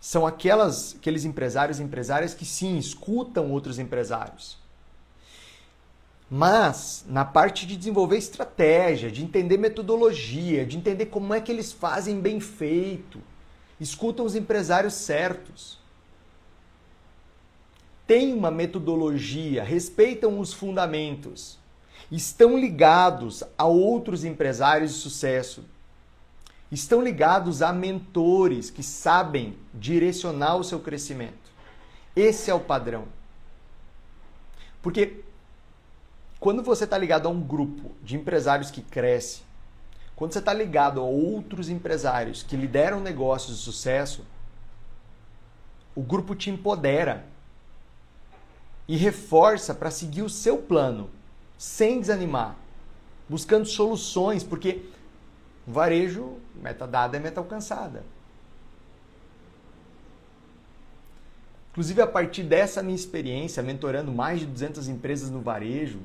São 0.01 0.27
aquelas, 0.27 0.95
aqueles 0.97 1.25
empresários 1.25 1.79
e 1.79 1.83
empresárias 1.83 2.33
que 2.33 2.45
sim, 2.45 2.79
escutam 2.79 3.51
outros 3.51 3.79
empresários. 3.79 4.57
Mas 6.31 7.05
na 7.09 7.25
parte 7.25 7.67
de 7.67 7.77
desenvolver 7.77 8.17
estratégia, 8.17 9.11
de 9.11 9.23
entender 9.23 9.59
metodologia, 9.59 10.65
de 10.65 10.77
entender 10.77 11.07
como 11.07 11.35
é 11.35 11.41
que 11.41 11.51
eles 11.51 11.73
fazem 11.73 12.21
bem 12.21 12.39
feito, 12.39 13.21
escutam 13.81 14.25
os 14.25 14.37
empresários 14.37 14.95
certos 14.95 15.80
têm 18.11 18.35
uma 18.35 18.51
metodologia, 18.51 19.63
respeitam 19.63 20.41
os 20.41 20.53
fundamentos, 20.53 21.61
estão 22.11 22.59
ligados 22.59 23.45
a 23.57 23.67
outros 23.67 24.25
empresários 24.25 24.95
de 24.95 24.99
sucesso, 24.99 25.65
estão 26.73 27.01
ligados 27.01 27.63
a 27.63 27.73
mentores 27.73 28.69
que 28.69 28.83
sabem 28.83 29.57
direcionar 29.73 30.57
o 30.57 30.65
seu 30.65 30.81
crescimento. 30.81 31.53
Esse 32.17 32.51
é 32.51 32.55
o 32.55 32.59
padrão. 32.59 33.05
Porque 34.83 35.23
quando 36.41 36.65
você 36.65 36.83
está 36.83 36.99
ligado 36.99 37.29
a 37.29 37.31
um 37.31 37.41
grupo 37.41 37.93
de 38.03 38.17
empresários 38.17 38.73
que 38.73 38.83
cresce, 38.83 39.43
quando 40.17 40.33
você 40.33 40.41
está 40.41 40.53
ligado 40.53 40.99
a 40.99 41.05
outros 41.05 41.69
empresários 41.69 42.43
que 42.43 42.57
lideram 42.57 42.99
negócios 42.99 43.59
de 43.59 43.63
sucesso, 43.63 44.27
o 45.95 46.03
grupo 46.03 46.35
te 46.35 46.51
empodera 46.51 47.30
e 48.91 48.97
reforça 48.97 49.73
para 49.73 49.89
seguir 49.89 50.23
o 50.23 50.29
seu 50.29 50.59
plano, 50.59 51.09
sem 51.57 52.01
desanimar, 52.01 52.57
buscando 53.29 53.65
soluções, 53.65 54.43
porque 54.43 54.83
varejo, 55.65 56.39
meta 56.57 56.89
dada 56.89 57.17
é 57.17 57.21
meta 57.21 57.39
alcançada. 57.39 58.03
Inclusive, 61.71 62.03
a 62.03 62.07
partir 62.09 62.43
dessa 62.43 62.83
minha 62.83 62.97
experiência, 62.97 63.63
mentorando 63.63 64.11
mais 64.11 64.41
de 64.41 64.47
200 64.47 64.89
empresas 64.89 65.31
no 65.31 65.41
varejo, 65.41 66.01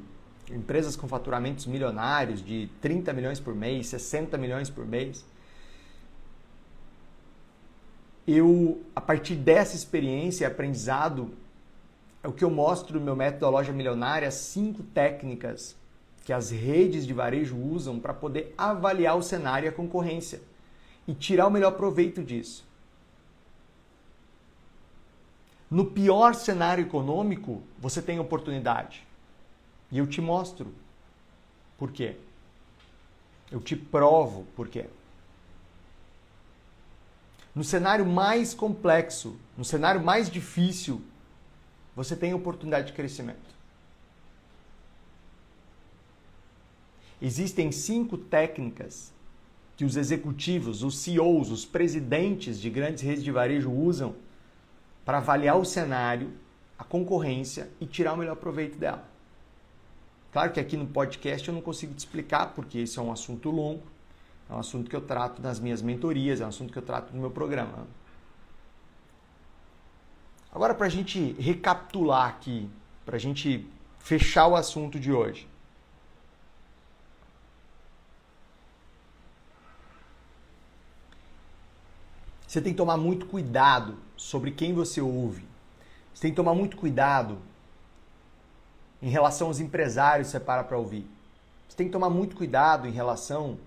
empresas 0.52 0.96
com 0.96 1.08
faturamentos 1.08 1.66
milionários 1.66 2.40
de 2.40 2.70
30 2.82 3.12
milhões 3.14 3.40
por 3.40 3.56
mês, 3.56 3.88
60 3.88 4.38
milhões 4.38 4.70
por 4.70 4.86
mês, 4.86 5.26
eu, 8.28 8.80
a 8.96 9.02
partir 9.02 9.34
dessa 9.34 9.76
experiência 9.76 10.44
e 10.44 10.46
aprendizado, 10.46 11.32
é 12.26 12.28
o 12.28 12.34
que 12.34 12.44
eu 12.44 12.50
mostro 12.50 12.98
no 13.00 13.06
meu 13.06 13.16
método 13.16 13.42
da 13.42 13.50
loja 13.50 13.72
milionária, 13.72 14.32
cinco 14.32 14.82
técnicas 14.82 15.76
que 16.24 16.34
as 16.34 16.50
redes 16.50 17.06
de 17.06 17.14
varejo 17.14 17.56
usam 17.56 18.00
para 18.00 18.16
poder 18.16 18.52
avaliar 18.58 19.16
o 19.16 19.22
cenário 19.22 19.68
e 19.68 19.70
a 19.70 19.72
concorrência 19.72 20.42
e 21.08 21.14
tirar 21.14 21.46
o 21.46 21.52
melhor 21.52 21.74
proveito 21.74 22.24
disso. 22.24 22.66
No 25.70 25.86
pior 25.86 26.34
cenário 26.34 26.84
econômico, 26.84 27.62
você 27.78 28.02
tem 28.02 28.20
oportunidade. 28.20 29.06
E 29.92 30.00
eu 30.00 30.08
te 30.08 30.20
mostro 30.20 30.74
por 31.78 31.92
quê. 31.92 32.16
Eu 33.52 33.60
te 33.60 33.76
provo 33.76 34.48
por 34.56 34.68
quê. 34.68 34.88
No 37.54 37.64
cenário 37.64 38.04
mais 38.04 38.56
complexo, 38.56 39.38
no 39.56 39.64
cenário 39.64 40.04
mais 40.04 40.28
difícil, 40.28 41.04
você 41.96 42.16
tem 42.16 42.34
oportunidade 42.34 42.88
de 42.88 42.94
crescimento. 42.94 43.56
Existem 47.22 47.72
cinco 47.72 48.18
técnicas 48.18 49.14
que 49.78 49.86
os 49.86 49.96
executivos, 49.96 50.84
os 50.84 50.98
CEOs, 51.00 51.52
os 51.52 51.66
presidentes 51.66 52.60
de 52.60 52.70
grandes 52.70 53.02
redes 53.02 53.24
de 53.24 53.32
varejo 53.32 53.72
usam 53.72 54.16
para 55.04 55.18
avaliar 55.18 55.58
o 55.58 55.66
cenário, 55.66 56.32
a 56.78 56.84
concorrência 56.84 57.70
e 57.80 57.86
tirar 57.86 58.14
o 58.14 58.18
melhor 58.18 58.36
proveito 58.36 58.78
dela. 58.78 59.08
Claro 60.32 60.52
que 60.52 60.60
aqui 60.60 60.76
no 60.76 60.86
podcast 60.86 61.48
eu 61.48 61.54
não 61.54 61.62
consigo 61.62 61.94
te 61.94 62.00
explicar, 62.00 62.54
porque 62.54 62.80
esse 62.80 63.00
é 63.00 63.02
um 63.02 63.12
assunto 63.12 63.50
longo, 63.50 63.84
é 64.50 64.54
um 64.54 64.60
assunto 64.60 64.90
que 64.90 64.96
eu 64.96 65.02
trato 65.02 65.42
nas 65.42 65.60
minhas 65.60 65.82
mentorias, 65.82 66.42
é 66.42 66.46
um 66.46 66.50
assunto 66.50 66.74
que 66.74 66.78
eu 66.78 66.84
trato 66.84 67.14
no 67.14 67.22
meu 67.22 67.32
programa. 67.32 67.88
Agora, 70.56 70.74
para 70.74 70.86
a 70.86 70.90
gente 70.90 71.34
recapitular 71.34 72.30
aqui, 72.30 72.70
para 73.06 73.18
a 73.18 73.20
gente 73.20 73.70
fechar 74.00 74.48
o 74.48 74.56
assunto 74.56 74.98
de 74.98 75.12
hoje. 75.12 75.50
Você 82.48 82.62
tem 82.62 82.72
que 82.72 82.78
tomar 82.78 82.96
muito 82.96 83.26
cuidado 83.26 83.98
sobre 84.16 84.50
quem 84.50 84.74
você 84.74 85.02
ouve. 85.02 85.46
Você 86.14 86.22
tem 86.22 86.32
que 86.32 86.38
tomar 86.38 86.54
muito 86.54 86.78
cuidado 86.78 87.38
em 89.02 89.10
relação 89.10 89.48
aos 89.48 89.60
empresários 89.60 90.30
que 90.30 90.32
você 90.32 90.40
para 90.40 90.64
para 90.64 90.78
ouvir. 90.78 91.06
Você 91.68 91.76
tem 91.76 91.88
que 91.88 91.92
tomar 91.92 92.10
muito 92.10 92.34
cuidado 92.34 92.88
em 92.88 92.92
relação 92.92 93.58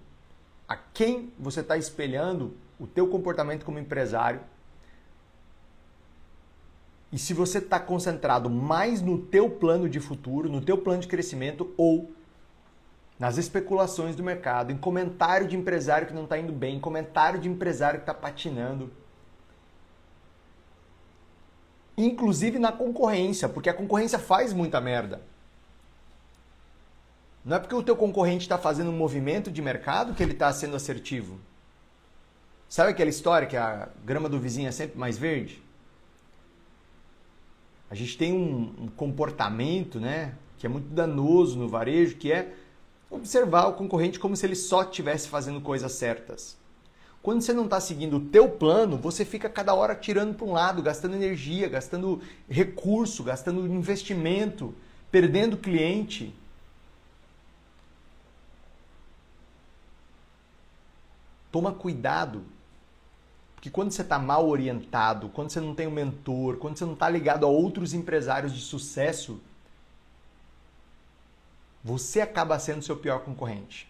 a 0.66 0.74
quem 0.74 1.34
você 1.38 1.60
está 1.60 1.76
espelhando 1.76 2.56
o 2.80 2.86
teu 2.86 3.08
comportamento 3.08 3.66
como 3.66 3.78
empresário. 3.78 4.40
E 7.12 7.18
se 7.18 7.32
você 7.32 7.58
está 7.58 7.80
concentrado 7.80 8.50
mais 8.50 9.00
no 9.00 9.18
teu 9.18 9.48
plano 9.48 9.88
de 9.88 9.98
futuro, 9.98 10.48
no 10.48 10.60
teu 10.60 10.76
plano 10.76 11.00
de 11.00 11.08
crescimento 11.08 11.72
ou 11.76 12.12
nas 13.18 13.36
especulações 13.38 14.14
do 14.14 14.22
mercado, 14.22 14.70
em 14.70 14.76
comentário 14.76 15.48
de 15.48 15.56
empresário 15.56 16.06
que 16.06 16.14
não 16.14 16.24
está 16.24 16.38
indo 16.38 16.52
bem, 16.52 16.76
em 16.76 16.80
comentário 16.80 17.40
de 17.40 17.48
empresário 17.48 17.98
que 17.98 18.02
está 18.02 18.14
patinando. 18.14 18.90
Inclusive 21.96 22.58
na 22.58 22.70
concorrência, 22.70 23.48
porque 23.48 23.68
a 23.68 23.74
concorrência 23.74 24.18
faz 24.18 24.52
muita 24.52 24.80
merda. 24.80 25.20
Não 27.44 27.56
é 27.56 27.58
porque 27.58 27.74
o 27.74 27.82
teu 27.82 27.96
concorrente 27.96 28.42
está 28.42 28.58
fazendo 28.58 28.90
um 28.90 28.96
movimento 28.96 29.50
de 29.50 29.62
mercado 29.62 30.14
que 30.14 30.22
ele 30.22 30.32
está 30.32 30.52
sendo 30.52 30.76
assertivo. 30.76 31.40
Sabe 32.68 32.90
aquela 32.90 33.08
história 33.08 33.48
que 33.48 33.56
a 33.56 33.88
grama 34.04 34.28
do 34.28 34.38
vizinho 34.38 34.68
é 34.68 34.72
sempre 34.72 34.98
mais 34.98 35.16
verde? 35.16 35.62
A 37.90 37.94
gente 37.94 38.18
tem 38.18 38.32
um, 38.32 38.74
um 38.78 38.88
comportamento, 38.88 39.98
né, 39.98 40.34
que 40.58 40.66
é 40.66 40.68
muito 40.68 40.88
danoso 40.88 41.58
no 41.58 41.68
varejo, 41.68 42.16
que 42.16 42.30
é 42.30 42.54
observar 43.10 43.66
o 43.68 43.72
concorrente 43.74 44.18
como 44.18 44.36
se 44.36 44.44
ele 44.44 44.54
só 44.54 44.82
estivesse 44.82 45.28
fazendo 45.28 45.60
coisas 45.60 45.92
certas. 45.92 46.56
Quando 47.22 47.42
você 47.42 47.52
não 47.52 47.64
está 47.64 47.80
seguindo 47.80 48.16
o 48.16 48.20
teu 48.20 48.48
plano, 48.48 48.96
você 48.96 49.24
fica 49.24 49.48
cada 49.48 49.74
hora 49.74 49.94
tirando 49.94 50.34
para 50.34 50.46
um 50.46 50.52
lado, 50.52 50.82
gastando 50.82 51.14
energia, 51.14 51.68
gastando 51.68 52.20
recurso, 52.48 53.24
gastando 53.24 53.66
investimento, 53.66 54.74
perdendo 55.10 55.56
cliente. 55.56 56.34
Toma 61.50 61.72
cuidado, 61.72 62.42
porque 63.68 63.70
quando 63.70 63.90
você 63.90 64.02
está 64.02 64.18
mal 64.18 64.48
orientado, 64.48 65.28
quando 65.28 65.50
você 65.50 65.60
não 65.60 65.74
tem 65.74 65.86
um 65.86 65.90
mentor, 65.90 66.56
quando 66.56 66.78
você 66.78 66.86
não 66.86 66.94
está 66.94 67.08
ligado 67.08 67.44
a 67.44 67.48
outros 67.48 67.92
empresários 67.92 68.54
de 68.54 68.60
sucesso, 68.60 69.40
você 71.84 72.22
acaba 72.22 72.58
sendo 72.58 72.82
seu 72.82 72.96
pior 72.96 73.20
concorrente. 73.20 73.86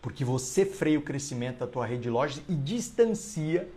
Porque 0.00 0.24
você 0.24 0.66
freia 0.66 0.98
o 0.98 1.02
crescimento 1.02 1.58
da 1.58 1.66
tua 1.66 1.86
rede 1.86 2.02
de 2.02 2.10
lojas 2.10 2.42
e 2.48 2.54
distancia 2.56 3.68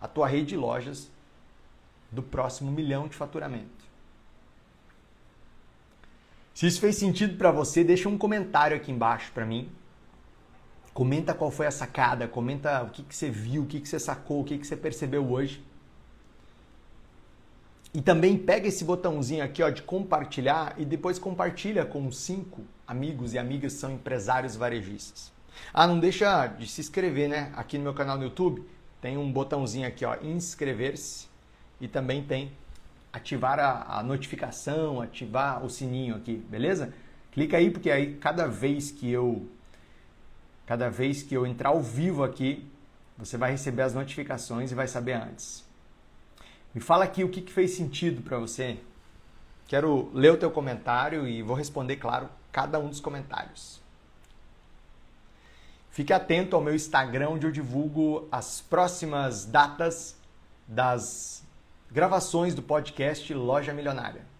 a 0.00 0.06
tua 0.06 0.28
rede 0.28 0.50
de 0.50 0.56
lojas 0.56 1.10
do 2.12 2.22
próximo 2.22 2.70
milhão 2.70 3.08
de 3.08 3.16
faturamento. 3.16 3.84
Se 6.54 6.66
isso 6.66 6.80
fez 6.80 6.96
sentido 6.96 7.36
para 7.36 7.50
você, 7.50 7.82
deixa 7.82 8.08
um 8.08 8.16
comentário 8.16 8.76
aqui 8.76 8.92
embaixo 8.92 9.32
para 9.32 9.44
mim. 9.44 9.68
Comenta 10.94 11.34
qual 11.34 11.50
foi 11.50 11.66
a 11.66 11.72
sacada, 11.72 12.28
comenta 12.28 12.82
o 12.84 12.90
que, 12.90 13.02
que 13.02 13.14
você 13.14 13.28
viu, 13.28 13.64
o 13.64 13.66
que, 13.66 13.80
que 13.80 13.88
você 13.88 13.98
sacou, 13.98 14.40
o 14.40 14.44
que, 14.44 14.56
que 14.56 14.66
você 14.66 14.76
percebeu 14.76 15.28
hoje. 15.28 15.62
E 17.92 18.00
também 18.00 18.38
pega 18.38 18.68
esse 18.68 18.84
botãozinho 18.84 19.44
aqui 19.44 19.62
ó, 19.62 19.70
de 19.70 19.82
compartilhar 19.82 20.74
e 20.78 20.84
depois 20.84 21.18
compartilha 21.18 21.84
com 21.84 22.10
cinco 22.12 22.62
amigos 22.86 23.34
e 23.34 23.38
amigas 23.38 23.74
que 23.74 23.78
são 23.80 23.92
empresários 23.92 24.56
varejistas. 24.56 25.32
Ah, 25.72 25.86
não 25.86 25.98
deixa 25.98 26.46
de 26.46 26.66
se 26.66 26.80
inscrever, 26.80 27.28
né? 27.28 27.52
Aqui 27.56 27.76
no 27.76 27.84
meu 27.84 27.94
canal 27.94 28.16
no 28.16 28.24
YouTube 28.24 28.64
tem 29.00 29.16
um 29.16 29.30
botãozinho 29.30 29.86
aqui, 29.86 30.04
ó, 30.04 30.16
inscrever-se 30.22 31.28
e 31.80 31.86
também 31.86 32.22
tem 32.22 32.52
ativar 33.12 33.60
a, 33.60 33.98
a, 33.98 34.02
notificação, 34.02 35.00
ativar 35.00 35.64
o 35.64 35.70
sininho 35.70 36.16
aqui, 36.16 36.36
beleza? 36.36 36.92
Clica 37.30 37.58
aí 37.58 37.70
porque 37.70 37.90
aí 37.90 38.14
cada 38.14 38.46
vez 38.48 38.90
que 38.90 39.10
eu 39.10 39.46
Cada 40.66 40.88
vez 40.88 41.22
que 41.22 41.34
eu 41.34 41.46
entrar 41.46 41.70
ao 41.70 41.82
vivo 41.82 42.24
aqui, 42.24 42.66
você 43.16 43.36
vai 43.36 43.50
receber 43.50 43.82
as 43.82 43.94
notificações 43.94 44.72
e 44.72 44.74
vai 44.74 44.88
saber 44.88 45.12
antes. 45.12 45.64
Me 46.74 46.80
fala 46.80 47.04
aqui 47.04 47.22
o 47.22 47.28
que, 47.28 47.42
fez 47.52 47.72
sentido 47.72 48.22
para 48.22 48.38
você. 48.38 48.78
Quero 49.68 50.10
ler 50.12 50.32
o 50.32 50.36
teu 50.36 50.50
comentário 50.50 51.26
e 51.26 51.42
vou 51.42 51.56
responder, 51.56 51.96
claro, 51.96 52.28
cada 52.50 52.78
um 52.78 52.88
dos 52.88 53.00
comentários. 53.00 53.80
Fique 55.90 56.12
atento 56.12 56.56
ao 56.56 56.62
meu 56.62 56.74
Instagram, 56.74 57.30
onde 57.30 57.46
eu 57.46 57.52
divulgo 57.52 58.26
as 58.32 58.60
próximas 58.60 59.44
datas 59.44 60.16
das 60.66 61.44
gravações 61.90 62.54
do 62.54 62.62
podcast 62.62 63.32
Loja 63.32 63.72
Milionária. 63.72 64.33